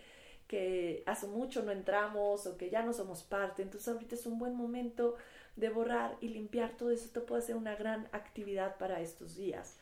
que 0.49 1.05
hace 1.07 1.29
mucho 1.29 1.63
no 1.63 1.71
entramos 1.71 2.45
o 2.49 2.57
que 2.57 2.71
ya 2.71 2.83
no 2.83 2.93
somos 2.93 3.23
parte. 3.23 3.63
Entonces 3.63 3.87
ahorita 3.87 4.17
es 4.17 4.27
un 4.27 4.41
buen 4.41 4.57
momento 4.57 5.15
de 5.55 5.69
borrar 5.69 6.17
y 6.21 6.31
limpiar 6.31 6.77
todo 6.77 6.91
eso. 6.91 7.05
Esto 7.05 7.25
puede 7.25 7.43
ser 7.43 7.55
una 7.55 7.77
gran 7.77 8.09
actividad 8.11 8.79
para 8.79 9.01
estos 9.01 9.37
días. 9.37 9.77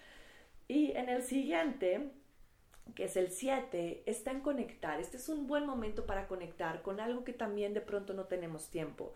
Y 0.69 0.93
en 0.93 1.09
el 1.09 1.23
siguiente, 1.23 2.11
que 2.95 3.05
es 3.05 3.17
el 3.17 3.31
7, 3.31 4.03
está 4.07 4.31
en 4.31 4.41
conectar. 4.41 5.01
Este 5.01 5.17
es 5.17 5.29
un 5.29 5.47
buen 5.47 5.67
momento 5.67 6.07
para 6.07 6.27
conectar 6.27 6.83
con 6.83 7.01
algo 7.01 7.25
que 7.25 7.33
también 7.33 7.75
de 7.75 7.81
pronto 7.81 8.15
no 8.15 8.25
tenemos 8.25 8.69
tiempo. 8.69 9.13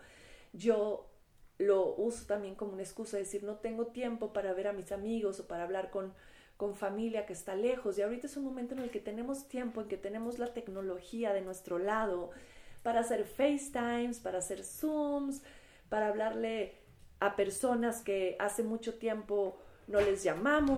Yo 0.53 1.09
lo 1.57 1.95
uso 1.95 2.25
también 2.25 2.55
como 2.55 2.73
una 2.73 2.83
excusa, 2.83 3.17
de 3.17 3.23
decir, 3.23 3.43
no 3.43 3.55
tengo 3.55 3.87
tiempo 3.87 4.33
para 4.33 4.53
ver 4.53 4.67
a 4.67 4.73
mis 4.73 4.91
amigos 4.91 5.39
o 5.39 5.47
para 5.47 5.63
hablar 5.63 5.89
con, 5.89 6.13
con 6.57 6.75
familia 6.75 7.25
que 7.25 7.33
está 7.33 7.55
lejos. 7.55 7.97
Y 7.97 8.01
ahorita 8.01 8.27
es 8.27 8.37
un 8.37 8.43
momento 8.43 8.73
en 8.73 8.81
el 8.81 8.89
que 8.89 8.99
tenemos 8.99 9.47
tiempo, 9.47 9.81
en 9.81 9.87
que 9.87 9.97
tenemos 9.97 10.39
la 10.39 10.53
tecnología 10.53 11.33
de 11.33 11.41
nuestro 11.41 11.79
lado 11.79 12.31
para 12.83 12.99
hacer 12.99 13.25
FaceTimes, 13.25 14.19
para 14.19 14.39
hacer 14.39 14.63
Zooms, 14.63 15.41
para 15.89 16.07
hablarle 16.07 16.75
a 17.19 17.35
personas 17.35 18.01
que 18.01 18.35
hace 18.39 18.63
mucho 18.63 18.95
tiempo 18.95 19.57
no 19.87 20.01
les 20.01 20.23
llamamos. 20.23 20.77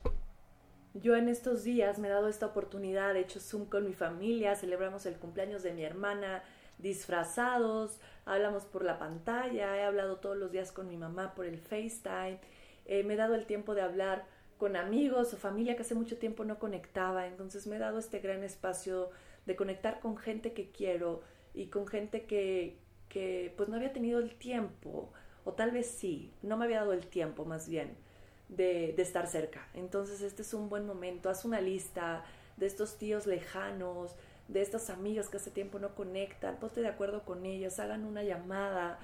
Yo 0.96 1.18
en 1.18 1.28
estos 1.28 1.66
días 1.66 2.00
me 2.00 2.08
he 2.08 2.12
dado 2.12 2.30
esta 2.30 2.46
oportunidad, 2.46 3.18
he 3.18 3.20
hecho 3.20 3.42
Zoom 3.42 3.66
con 3.66 3.84
mi 3.84 3.92
familia, 3.92 4.56
celebramos 4.56 5.06
el 5.06 5.16
cumpleaños 5.16 5.62
de 5.62 5.74
mi 5.74 5.84
hermana 5.84 6.42
disfrazados, 6.78 8.00
hablamos 8.24 8.64
por 8.64 8.86
la 8.86 8.98
pantalla, 8.98 9.78
he 9.78 9.84
hablado 9.84 10.20
todos 10.20 10.38
los 10.38 10.54
días 10.54 10.72
con 10.72 10.88
mi 10.88 10.96
mamá 10.96 11.36
por 11.36 11.48
el 11.48 11.60
FaceTime, 11.60 12.40
eh, 12.86 13.04
me 13.04 13.16
he 13.16 13.18
dado 13.18 13.36
el 13.36 13.46
tiempo 13.46 13.76
de 13.76 13.82
hablar 13.82 14.26
con 14.58 14.78
amigos 14.78 15.34
o 15.34 15.38
familia 15.38 15.76
que 15.76 15.82
hace 15.82 15.96
mucho 15.96 16.18
tiempo 16.18 16.46
no 16.46 16.60
conectaba, 16.60 17.28
entonces 17.28 17.68
me 17.68 17.76
he 17.76 17.80
dado 17.80 18.00
este 18.00 18.20
gran 18.20 18.42
espacio 18.46 19.10
de 19.46 19.58
conectar 19.58 20.00
con 20.00 20.16
gente 20.16 20.54
que 20.54 20.72
quiero 20.72 21.24
y 21.54 21.68
con 21.68 21.88
gente 21.88 22.26
que, 22.26 22.80
que 23.10 23.54
pues 23.58 23.68
no 23.68 23.76
había 23.76 23.92
tenido 23.92 24.20
el 24.20 24.36
tiempo, 24.36 25.12
o 25.44 25.52
tal 25.52 25.72
vez 25.72 25.88
sí, 25.88 26.32
no 26.42 26.56
me 26.56 26.64
había 26.64 26.80
dado 26.80 26.94
el 26.94 27.06
tiempo 27.06 27.44
más 27.44 27.68
bien 27.68 28.05
de, 28.50 29.02
estar 29.02 29.28
cerca. 29.28 29.68
Entonces 29.74 30.22
este 30.22 30.42
es 30.42 30.54
un 30.54 30.70
buen 30.70 30.86
momento, 30.86 31.30
haz 31.30 31.46
una 31.46 31.62
lista 31.62 32.24
de 32.58 32.66
estos 32.66 32.98
tíos 32.98 33.26
lejanos, 33.26 34.16
de 34.48 34.62
estas 34.62 34.90
amigas 34.90 35.30
que 35.30 35.38
hace 35.38 35.52
tiempo 35.52 35.80
no 35.80 35.96
conectan, 35.96 36.58
ponte 36.58 36.82
de 36.82 36.88
acuerdo 36.88 37.24
con 37.24 37.46
ellas, 37.46 37.80
hagan 37.80 38.06
una 38.06 38.24
llamada. 38.24 39.00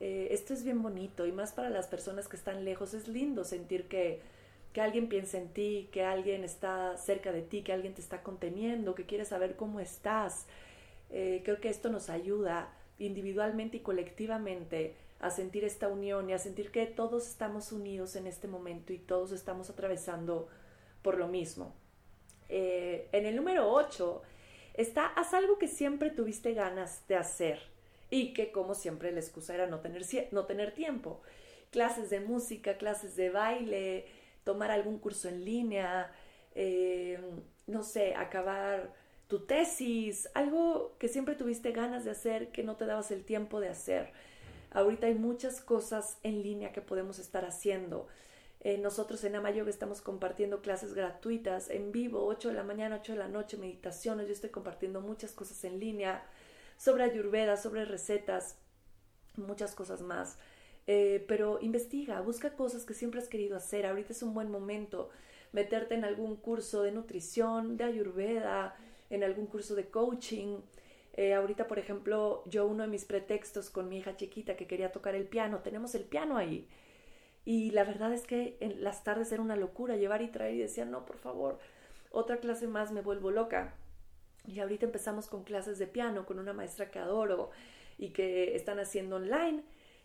Eh, 0.00 0.28
esto 0.30 0.54
es 0.54 0.64
bien 0.64 0.82
bonito 0.82 1.26
y 1.26 1.32
más 1.32 1.52
para 1.52 1.70
las 1.70 1.86
personas 1.86 2.26
que 2.26 2.36
están 2.36 2.64
lejos. 2.64 2.94
Es 2.94 3.06
lindo 3.06 3.44
sentir 3.44 3.86
que, 3.86 4.20
que 4.72 4.80
alguien 4.80 5.08
piensa 5.08 5.38
en 5.38 5.48
ti, 5.48 5.88
que 5.92 6.04
alguien 6.04 6.42
está 6.42 6.96
cerca 6.96 7.32
de 7.32 7.42
ti, 7.42 7.62
que 7.62 7.72
alguien 7.72 7.94
te 7.94 8.00
está 8.00 8.22
conteniendo, 8.22 8.94
que 8.94 9.06
quiere 9.06 9.24
saber 9.24 9.56
cómo 9.56 9.78
estás. 9.78 10.46
Eh, 11.10 11.42
creo 11.44 11.60
que 11.60 11.68
esto 11.68 11.90
nos 11.90 12.08
ayuda 12.10 12.72
individualmente 12.98 13.78
y 13.78 13.80
colectivamente 13.80 14.94
a 15.20 15.30
sentir 15.30 15.64
esta 15.64 15.88
unión 15.88 16.30
y 16.30 16.32
a 16.32 16.38
sentir 16.38 16.70
que 16.70 16.86
todos 16.86 17.28
estamos 17.28 17.72
unidos 17.72 18.16
en 18.16 18.26
este 18.26 18.48
momento 18.48 18.92
y 18.92 18.98
todos 18.98 19.32
estamos 19.32 19.68
atravesando 19.68 20.48
por 21.02 21.18
lo 21.18 21.28
mismo. 21.28 21.74
Eh, 22.48 23.08
en 23.12 23.26
el 23.26 23.36
número 23.36 23.70
8 23.70 24.22
está, 24.74 25.06
haz 25.06 25.34
algo 25.34 25.58
que 25.58 25.68
siempre 25.68 26.10
tuviste 26.10 26.54
ganas 26.54 27.06
de 27.06 27.16
hacer 27.16 27.60
y 28.10 28.32
que 28.32 28.50
como 28.50 28.74
siempre 28.74 29.12
la 29.12 29.20
excusa 29.20 29.54
era 29.54 29.66
no 29.66 29.80
tener, 29.80 30.04
no 30.32 30.46
tener 30.46 30.72
tiempo. 30.72 31.20
Clases 31.70 32.10
de 32.10 32.20
música, 32.20 32.78
clases 32.78 33.14
de 33.14 33.30
baile, 33.30 34.06
tomar 34.42 34.70
algún 34.70 34.98
curso 34.98 35.28
en 35.28 35.44
línea, 35.44 36.10
eh, 36.54 37.20
no 37.66 37.82
sé, 37.82 38.14
acabar 38.14 38.92
tu 39.28 39.40
tesis, 39.40 40.28
algo 40.34 40.96
que 40.98 41.08
siempre 41.08 41.36
tuviste 41.36 41.70
ganas 41.72 42.04
de 42.04 42.10
hacer 42.10 42.48
que 42.48 42.64
no 42.64 42.76
te 42.76 42.86
dabas 42.86 43.10
el 43.12 43.24
tiempo 43.24 43.60
de 43.60 43.68
hacer. 43.68 44.12
Ahorita 44.70 45.06
hay 45.06 45.14
muchas 45.14 45.60
cosas 45.60 46.18
en 46.22 46.42
línea 46.42 46.72
que 46.72 46.80
podemos 46.80 47.18
estar 47.18 47.44
haciendo. 47.44 48.06
Eh, 48.60 48.78
nosotros 48.78 49.24
en 49.24 49.34
Amayoga 49.34 49.70
estamos 49.70 50.02
compartiendo 50.02 50.60
clases 50.60 50.92
gratuitas 50.92 51.70
en 51.70 51.92
vivo, 51.92 52.26
8 52.26 52.48
de 52.48 52.54
la 52.54 52.62
mañana, 52.62 52.98
8 53.00 53.12
de 53.12 53.18
la 53.18 53.28
noche, 53.28 53.56
meditaciones. 53.56 54.26
Yo 54.26 54.32
estoy 54.32 54.50
compartiendo 54.50 55.00
muchas 55.00 55.32
cosas 55.32 55.64
en 55.64 55.80
línea 55.80 56.22
sobre 56.76 57.04
ayurveda, 57.04 57.56
sobre 57.56 57.84
recetas, 57.84 58.58
muchas 59.36 59.74
cosas 59.74 60.02
más. 60.02 60.38
Eh, 60.86 61.24
pero 61.26 61.58
investiga, 61.60 62.20
busca 62.20 62.54
cosas 62.54 62.84
que 62.84 62.94
siempre 62.94 63.20
has 63.20 63.28
querido 63.28 63.56
hacer. 63.56 63.86
Ahorita 63.86 64.12
es 64.12 64.22
un 64.22 64.34
buen 64.34 64.50
momento 64.50 65.10
meterte 65.52 65.94
en 65.94 66.04
algún 66.04 66.36
curso 66.36 66.82
de 66.82 66.92
nutrición, 66.92 67.76
de 67.76 67.84
ayurveda, 67.84 68.76
en 69.08 69.24
algún 69.24 69.46
curso 69.46 69.74
de 69.74 69.88
coaching. 69.88 70.58
Eh, 71.14 71.34
ahorita, 71.34 71.66
por 71.66 71.78
ejemplo, 71.78 72.42
yo 72.46 72.66
uno 72.66 72.84
de 72.84 72.88
mis 72.88 73.04
pretextos 73.04 73.70
con 73.70 73.88
mi 73.88 73.98
hija 73.98 74.16
chiquita 74.16 74.56
que 74.56 74.66
quería 74.66 74.92
tocar 74.92 75.14
el 75.14 75.26
piano, 75.26 75.60
tenemos 75.60 75.94
el 75.94 76.04
piano 76.04 76.36
ahí. 76.36 76.68
Y 77.44 77.70
la 77.72 77.84
verdad 77.84 78.12
es 78.12 78.26
que 78.26 78.56
en 78.60 78.84
las 78.84 79.02
tardes 79.02 79.32
era 79.32 79.42
una 79.42 79.56
locura 79.56 79.96
llevar 79.96 80.22
y 80.22 80.28
traer 80.28 80.54
y 80.54 80.58
decía, 80.58 80.84
no, 80.84 81.06
por 81.06 81.16
favor, 81.16 81.58
otra 82.10 82.38
clase 82.38 82.66
más 82.66 82.92
me 82.92 83.02
vuelvo 83.02 83.30
loca. 83.30 83.74
Y 84.46 84.60
ahorita 84.60 84.86
empezamos 84.86 85.26
con 85.26 85.44
clases 85.44 85.78
de 85.78 85.86
piano 85.86 86.26
con 86.26 86.38
una 86.38 86.52
maestra 86.52 86.90
que 86.90 86.98
adoro 86.98 87.50
y 87.98 88.10
que 88.10 88.54
están 88.56 88.78
haciendo 88.78 89.16
online 89.16 89.62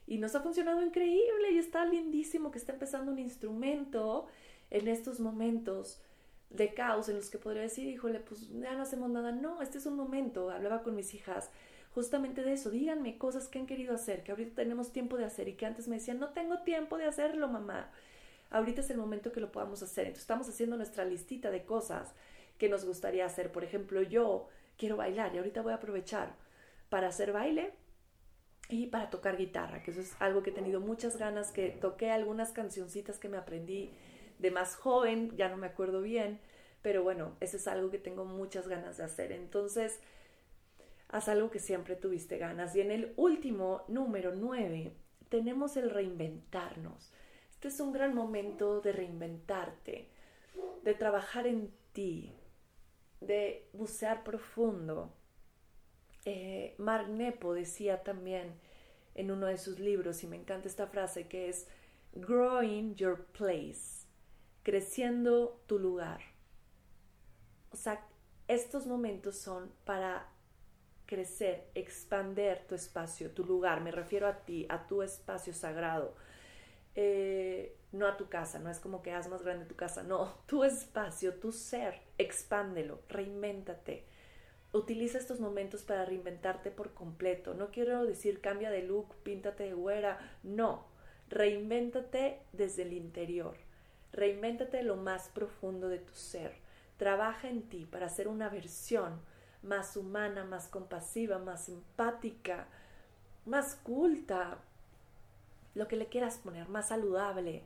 y 0.08 0.18
nos 0.18 0.36
ha 0.36 0.41
funcionado 0.41 0.82
increíble 0.82 1.52
y 1.52 1.58
está 1.58 1.86
lindísimo 1.86 2.52
que 2.52 2.60
está 2.60 2.74
empezando 2.74 3.12
un 3.12 3.20
instrumento 3.20 4.28
en 4.70 4.88
estos 4.88 5.20
momentos 5.20 6.02
de 6.49 6.73
caos 6.73 7.10
en 7.10 7.15
los 7.17 7.29
que 7.29 7.38
podría 7.38 7.63
decir, 7.63 7.88
híjole, 7.88 8.19
pues 8.19 8.49
ya 8.49 8.73
no 8.73 8.84
hacemos 8.84 9.10
nada. 9.10 9.31
No, 9.31 9.62
este 9.62 9.77
es 9.77 9.86
un 9.86 9.95
momento. 9.95 10.49
Hablaba 10.49 10.84
con 10.84 10.95
mis 10.95 11.13
hijas 11.13 11.49
justamente 11.93 12.43
de 12.43 12.53
eso. 12.53 12.69
Díganme 12.69 13.17
cosas 13.17 13.47
que 13.47 13.60
han 13.60 13.65
querido 13.65 13.93
hacer, 13.93 14.23
que 14.23 14.31
ahorita 14.31 14.55
tenemos 14.55 14.91
tiempo 14.91 15.17
de 15.17 15.25
hacer 15.25 15.47
y 15.47 15.53
que 15.53 15.65
antes 15.65 15.88
me 15.88 15.95
decían, 15.95 16.19
no 16.19 16.29
tengo 16.29 16.60
tiempo 16.63 16.97
de 16.97 17.05
hacerlo, 17.05 17.47
mamá. 17.47 17.91
Ahorita 18.51 18.81
es 18.81 18.89
el 18.89 18.97
momento 18.97 19.31
que 19.31 19.39
lo 19.39 19.51
podamos 19.51 19.81
hacer. 19.81 20.05
Entonces 20.05 20.23
estamos 20.23 20.47
haciendo 20.49 20.77
nuestra 20.77 21.05
listita 21.05 21.51
de 21.51 21.65
cosas 21.65 22.13
que 22.58 22.69
nos 22.69 22.86
gustaría 22.86 23.25
hacer. 23.25 23.51
Por 23.51 23.63
ejemplo, 23.63 24.01
yo 24.01 24.47
quiero 24.77 24.97
bailar 24.97 25.34
y 25.34 25.38
ahorita 25.38 25.62
voy 25.62 25.73
a 25.73 25.77
aprovechar 25.77 26.36
para 26.89 27.08
hacer 27.08 27.31
baile 27.31 27.73
y 28.69 28.88
para 28.88 29.10
tocar 29.10 29.38
guitarra, 29.38 29.84
que 29.84 29.91
eso 29.91 30.01
es 30.01 30.15
algo 30.19 30.41
que 30.41 30.49
he 30.49 30.53
tenido 30.53 30.79
muchas 30.79 31.17
ganas, 31.17 31.51
que 31.51 31.69
toqué 31.69 32.12
algunas 32.12 32.51
cancioncitas 32.51 33.19
que 33.19 33.29
me 33.29 33.38
aprendí 33.38 33.91
de 34.39 34.52
más 34.52 34.76
joven, 34.76 35.36
ya 35.36 35.50
no 35.50 35.58
me 35.58 35.67
acuerdo 35.67 36.02
bien, 36.02 36.39
pero 36.82 37.04
bueno, 37.04 37.36
eso 37.39 37.58
es 37.58 37.67
algo 37.67 37.89
que 37.89 37.98
tengo 37.98 38.26
muchas 38.26 38.67
ganas 38.67 38.98
de 38.98 39.04
hacer. 39.04 39.32
Entonces, 39.32 40.00
haz 41.10 41.30
algo 41.30 41.50
que 41.50 41.60
siempre 41.60 41.95
tuviste 41.95 42.38
ganas. 42.38 42.76
Y 42.76 42.82
en 42.82 42.91
el 42.91 43.13
último, 43.17 43.84
número 43.88 44.36
9, 44.36 44.91
tenemos 45.30 45.78
el 45.78 45.89
reinventarnos. 45.89 47.12
Este 47.50 47.69
es 47.69 47.80
un 47.80 47.93
gran 47.93 48.13
momento 48.13 48.82
de 48.82 48.91
reinventarte, 48.91 50.10
de 50.84 50.93
trabajar 50.93 51.48
en 51.48 51.74
ti, 51.93 52.34
de 53.21 53.67
bucear 53.74 54.24
profundo. 54.24 55.13
Eh, 56.26 56.76
Mark 56.78 57.08
Nepo 57.10 57.54
decía 57.54 58.04
también 58.04 58.54
en 59.15 59.32
uno 59.32 59.48
de 59.48 59.58
sus 59.58 59.80
libros, 59.80 60.24
y 60.24 60.28
me 60.28 60.36
encanta 60.36 60.67
esta 60.67 60.88
frase, 60.88 61.28
que 61.28 61.50
es 61.50 61.67
growing 62.13 62.95
your 62.95 63.26
place, 63.28 63.94
creciendo 64.65 65.62
tu 65.67 65.78
lugar. 65.78 66.21
O 67.69 67.78
sea, 67.78 68.04
estos 68.47 68.88
momentos 68.88 69.38
son 69.38 69.71
para 69.86 70.28
crecer, 71.06 71.69
expander 71.75 72.65
tu 72.65 72.73
espacio, 72.73 73.30
tu 73.30 73.45
lugar. 73.45 73.82
Me 73.82 73.91
refiero 73.91 74.28
a 74.28 74.39
ti, 74.43 74.65
a 74.67 74.88
tu 74.88 75.04
espacio 75.04 75.54
sagrado. 75.54 76.15
Eh, 76.95 77.78
no 77.91 78.08
a 78.08 78.17
tu 78.17 78.28
casa, 78.28 78.58
no 78.58 78.71
es 78.71 78.80
como 78.80 79.04
que 79.04 79.12
haz 79.12 79.28
más 79.30 79.43
grande 79.43 79.65
tu 79.65 79.75
casa, 79.75 80.01
no, 80.01 80.34
tu 80.47 80.63
espacio, 80.63 81.36
tu 81.36 81.51
ser, 81.51 82.01
expándelo, 82.17 83.01
reinvéntate. 83.08 84.06
Utiliza 84.73 85.19
estos 85.19 85.39
momentos 85.39 85.84
para 85.84 86.06
reinventarte 86.06 86.71
por 86.71 86.95
completo. 86.95 87.54
No 87.54 87.69
quiero 87.69 88.04
decir 88.04 88.41
cambia 88.41 88.71
de 88.71 88.82
look, 88.82 89.13
píntate 89.21 89.65
de 89.65 89.73
güera, 89.75 90.17
no. 90.41 90.88
Reinvéntate 91.30 92.39
desde 92.51 92.82
el 92.82 92.93
interior. 92.93 93.64
Reinvéntate 94.15 94.82
lo 94.82 94.95
más 94.95 95.28
profundo 95.28 95.89
de 95.89 95.99
tu 95.99 96.13
ser. 96.13 96.56
Trabaja 96.97 97.49
en 97.49 97.63
ti 97.63 97.86
para 97.86 98.08
ser 98.08 98.30
una 98.30 98.47
versión 98.47 99.19
más 99.62 99.97
humana, 99.97 100.45
más 100.45 100.69
compasiva, 100.69 101.38
más 101.38 101.67
empática, 101.67 102.67
más 103.45 103.75
culta, 103.75 104.60
lo 105.73 105.89
que 105.89 105.97
le 105.97 106.08
quieras 106.08 106.38
poner, 106.38 106.69
más 106.69 106.88
saludable. 106.88 107.63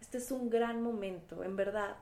Este 0.00 0.16
es 0.16 0.30
un 0.30 0.48
gran 0.48 0.80
momento, 0.80 1.44
en 1.44 1.56
verdad, 1.56 1.96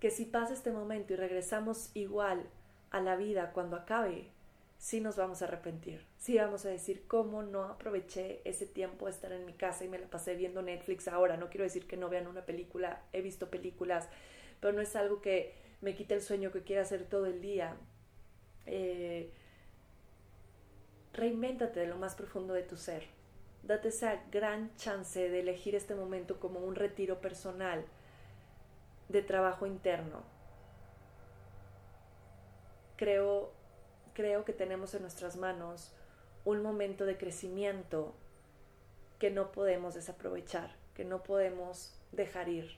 que 0.00 0.10
si 0.10 0.24
pasa 0.24 0.52
este 0.52 0.72
momento 0.72 1.12
y 1.12 1.16
regresamos 1.16 1.90
igual 1.94 2.44
a 2.90 3.00
la 3.00 3.14
vida 3.14 3.52
cuando 3.52 3.76
acabe, 3.76 4.32
sí 4.78 5.00
nos 5.00 5.16
vamos 5.16 5.42
a 5.42 5.46
arrepentir. 5.46 6.06
Sí 6.16 6.38
vamos 6.38 6.64
a 6.64 6.68
decir 6.68 7.04
cómo 7.06 7.42
no 7.42 7.64
aproveché 7.64 8.40
ese 8.44 8.66
tiempo 8.66 9.06
de 9.06 9.12
estar 9.12 9.32
en 9.32 9.44
mi 9.44 9.52
casa 9.52 9.84
y 9.84 9.88
me 9.88 9.98
la 9.98 10.08
pasé 10.08 10.34
viendo 10.34 10.62
Netflix 10.62 11.08
ahora. 11.08 11.36
No 11.36 11.50
quiero 11.50 11.64
decir 11.64 11.86
que 11.86 11.96
no 11.96 12.08
vean 12.08 12.26
una 12.26 12.46
película, 12.46 13.02
he 13.12 13.20
visto 13.20 13.50
películas, 13.50 14.08
pero 14.60 14.72
no 14.72 14.80
es 14.80 14.94
algo 14.96 15.20
que 15.20 15.54
me 15.80 15.94
quite 15.94 16.14
el 16.14 16.22
sueño 16.22 16.50
que 16.52 16.62
quiera 16.62 16.82
hacer 16.82 17.04
todo 17.04 17.26
el 17.26 17.40
día. 17.40 17.76
Eh, 18.66 19.32
reinvéntate 21.12 21.80
de 21.80 21.86
lo 21.86 21.96
más 21.96 22.14
profundo 22.14 22.54
de 22.54 22.62
tu 22.62 22.76
ser. 22.76 23.04
Date 23.64 23.88
esa 23.88 24.22
gran 24.30 24.74
chance 24.76 25.28
de 25.28 25.40
elegir 25.40 25.74
este 25.74 25.94
momento 25.94 26.38
como 26.38 26.60
un 26.60 26.76
retiro 26.76 27.20
personal 27.20 27.84
de 29.08 29.22
trabajo 29.22 29.66
interno. 29.66 30.22
Creo, 32.96 33.52
creo 34.18 34.44
que 34.44 34.52
tenemos 34.52 34.94
en 34.94 35.02
nuestras 35.02 35.36
manos 35.36 35.92
un 36.44 36.60
momento 36.60 37.06
de 37.06 37.16
crecimiento 37.16 38.16
que 39.20 39.30
no 39.30 39.52
podemos 39.52 39.94
desaprovechar, 39.94 40.74
que 40.96 41.04
no 41.04 41.22
podemos 41.22 41.94
dejar 42.10 42.48
ir 42.48 42.76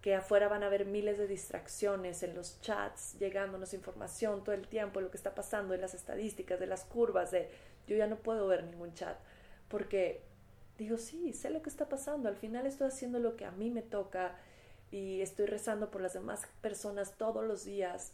que 0.00 0.16
afuera 0.16 0.48
van 0.48 0.62
a 0.62 0.66
haber 0.66 0.84
miles 0.84 1.16
de 1.16 1.28
distracciones 1.28 2.22
en 2.24 2.34
los 2.34 2.60
chats, 2.60 3.16
llegándonos 3.18 3.74
información 3.74 4.42
todo 4.42 4.54
el 4.54 4.66
tiempo 4.66 4.98
de 4.98 5.04
lo 5.04 5.10
que 5.10 5.16
está 5.16 5.34
pasando, 5.34 5.74
en 5.74 5.80
las 5.80 5.94
estadísticas, 5.94 6.58
de 6.58 6.66
las 6.66 6.84
curvas, 6.84 7.30
de 7.30 7.48
yo 7.86 7.96
ya 7.96 8.06
no 8.06 8.16
puedo 8.16 8.46
ver 8.46 8.64
ningún 8.64 8.94
chat, 8.94 9.16
porque 9.68 10.22
digo, 10.76 10.98
sí, 10.98 11.32
sé 11.32 11.50
lo 11.50 11.62
que 11.62 11.70
está 11.70 11.88
pasando, 11.88 12.28
al 12.28 12.36
final 12.36 12.66
estoy 12.66 12.88
haciendo 12.88 13.18
lo 13.18 13.36
que 13.36 13.44
a 13.44 13.50
mí 13.50 13.70
me 13.70 13.82
toca 13.82 14.36
y 14.90 15.20
estoy 15.20 15.46
rezando 15.46 15.90
por 15.90 16.00
las 16.00 16.14
demás 16.14 16.46
personas 16.60 17.14
todos 17.16 17.44
los 17.44 17.64
días 17.64 18.12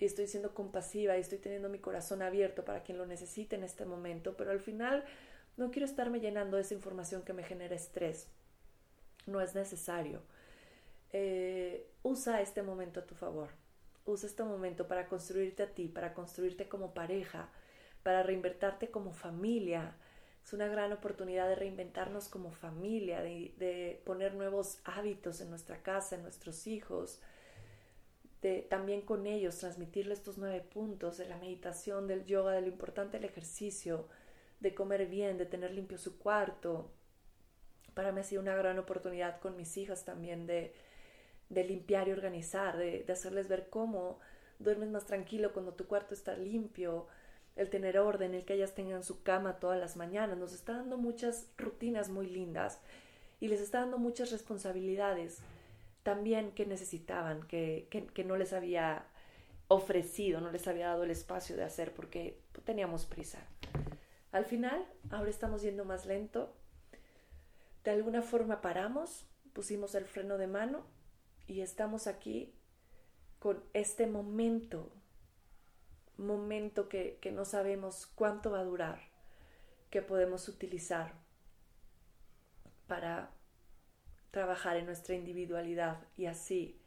y 0.00 0.06
estoy 0.06 0.26
siendo 0.26 0.54
compasiva 0.54 1.16
y 1.16 1.20
estoy 1.20 1.38
teniendo 1.38 1.68
mi 1.68 1.78
corazón 1.78 2.22
abierto 2.22 2.64
para 2.64 2.82
quien 2.82 2.96
lo 2.96 3.06
necesite 3.06 3.54
en 3.54 3.62
este 3.62 3.84
momento, 3.84 4.34
pero 4.34 4.50
al 4.50 4.60
final 4.60 5.04
no 5.58 5.70
quiero 5.70 5.84
estarme 5.84 6.20
llenando 6.20 6.56
de 6.56 6.62
esa 6.62 6.72
información 6.72 7.22
que 7.22 7.34
me 7.34 7.44
genera 7.44 7.76
estrés. 7.76 8.26
No 9.26 9.42
es 9.42 9.54
necesario. 9.54 10.22
Eh, 11.12 11.86
usa 12.02 12.40
este 12.40 12.62
momento 12.62 13.00
a 13.00 13.06
tu 13.06 13.14
favor. 13.14 13.50
Usa 14.06 14.26
este 14.26 14.42
momento 14.42 14.88
para 14.88 15.06
construirte 15.06 15.64
a 15.64 15.74
ti, 15.74 15.86
para 15.86 16.14
construirte 16.14 16.66
como 16.66 16.94
pareja, 16.94 17.50
para 18.02 18.22
reinvertirte 18.22 18.90
como 18.90 19.12
familia. 19.12 19.94
Es 20.42 20.54
una 20.54 20.68
gran 20.68 20.94
oportunidad 20.94 21.46
de 21.46 21.56
reinventarnos 21.56 22.28
como 22.28 22.52
familia, 22.52 23.20
de 23.20 24.00
poner 24.06 24.34
nuevos 24.34 24.80
hábitos 24.84 25.42
en 25.42 25.50
nuestra 25.50 25.82
casa, 25.82 26.16
en 26.16 26.22
nuestros 26.22 26.66
hijos, 26.66 27.20
también 28.68 29.02
con 29.02 29.26
ellos 29.26 29.58
transmitirles 29.58 30.18
estos 30.18 30.38
nueve 30.38 30.62
puntos 30.62 31.18
de 31.18 31.28
la 31.28 31.36
meditación, 31.36 32.06
del 32.06 32.24
yoga, 32.24 32.52
de 32.52 32.62
lo 32.62 32.68
importante 32.68 33.18
del 33.18 33.28
ejercicio, 33.28 34.08
de 34.60 34.74
comer 34.74 35.06
bien, 35.06 35.36
de 35.36 35.46
tener 35.46 35.72
limpio 35.72 35.98
su 35.98 36.18
cuarto. 36.18 36.90
Para 37.94 38.12
mí 38.12 38.20
ha 38.20 38.24
sido 38.24 38.40
una 38.40 38.56
gran 38.56 38.78
oportunidad 38.78 39.40
con 39.40 39.56
mis 39.56 39.76
hijas 39.76 40.04
también 40.04 40.46
de, 40.46 40.72
de 41.50 41.64
limpiar 41.64 42.08
y 42.08 42.12
organizar, 42.12 42.78
de, 42.78 43.04
hacerles 43.12 43.48
ver 43.48 43.68
cómo 43.68 44.18
duermes 44.58 44.88
más 44.88 45.04
tranquilo 45.04 45.52
cuando 45.52 45.74
tu 45.74 45.86
cuarto 45.86 46.14
está 46.14 46.34
limpio, 46.36 47.08
el 47.56 47.68
tener 47.68 47.98
orden, 47.98 48.34
el 48.34 48.44
que 48.44 48.54
ellas 48.54 48.74
tengan 48.74 49.04
su 49.04 49.22
cama 49.22 49.58
todas 49.58 49.78
las 49.78 49.96
mañanas, 49.96 50.38
nos 50.38 50.54
está 50.54 50.74
dando 50.74 50.96
muchas 50.96 51.48
rutinas 51.58 52.08
muy 52.08 52.26
lindas 52.26 52.80
y 53.40 53.48
les 53.48 53.60
está 53.60 53.80
dando 53.80 53.98
muchas 53.98 54.30
responsabilidades 54.30 55.40
también 56.02 56.52
que 56.52 56.66
necesitaban, 56.66 57.42
que, 57.46 57.88
que, 57.90 58.24
no 58.24 58.36
les 58.36 58.52
había 58.52 59.06
ofrecido, 59.68 60.40
no 60.40 60.50
les 60.50 60.66
había 60.66 60.88
dado 60.88 61.04
el 61.04 61.10
espacio 61.10 61.56
de 61.56 61.64
hacer 61.64 61.92
porque 61.94 62.40
teníamos 62.64 63.06
prisa. 63.06 63.46
Al 64.32 64.44
final, 64.44 64.86
ahora 65.10 65.30
estamos 65.30 65.62
yendo 65.62 65.84
más 65.84 66.06
lento, 66.06 66.54
de 67.84 67.90
alguna 67.90 68.22
forma 68.22 68.60
paramos, 68.60 69.26
pusimos 69.52 69.94
el 69.94 70.06
freno 70.06 70.38
de 70.38 70.46
mano 70.46 70.86
y 71.46 71.60
estamos 71.60 72.06
aquí 72.06 72.54
con 73.38 73.62
este 73.72 74.06
momento, 74.06 74.90
momento 76.16 76.88
que, 76.88 77.18
que 77.20 77.32
no 77.32 77.44
sabemos 77.44 78.06
cuánto 78.06 78.50
va 78.50 78.60
a 78.60 78.64
durar, 78.64 79.00
que 79.90 80.02
podemos 80.02 80.48
utilizar 80.48 81.14
para 82.86 83.30
trabajar 84.30 84.76
en 84.76 84.86
nuestra 84.86 85.14
individualidad 85.14 85.98
y 86.16 86.26
así 86.26 86.80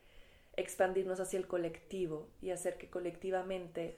expandirnos 0.56 1.20
hacia 1.20 1.40
el 1.40 1.48
colectivo 1.48 2.28
y 2.42 2.52
hacer 2.52 2.78
que 2.78 2.90
colectivamente 2.90 3.98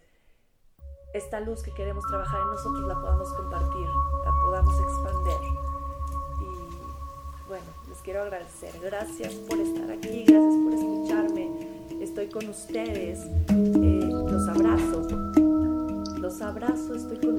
esta 1.14 1.40
luz 1.40 1.64
que 1.64 1.74
queremos 1.74 2.04
trabajar 2.08 2.42
en 2.42 2.50
nosotros 2.50 2.88
la 2.88 2.96
podamos 2.96 3.34
compartir, 3.34 3.88
la 4.26 4.32
podamos 4.32 4.80
expander. 4.80 5.42
Y 6.42 7.48
bueno, 7.48 7.66
les 7.88 7.98
quiero 8.00 8.22
agradecer. 8.24 8.78
Gracias 8.82 9.34
por 9.34 9.60
estar 9.60 9.92
aquí, 9.92 10.26
gracias 10.26 10.56
por 10.56 10.74
escucharme. 10.74 11.76
Estoy 12.02 12.28
con 12.28 12.50
ustedes. 12.50 13.20
Eh, 13.50 14.10
los 14.12 14.48
abrazo. 14.50 15.08
Los 16.20 16.42
abrazo, 16.42 16.96
estoy 16.96 17.18
con 17.20 17.35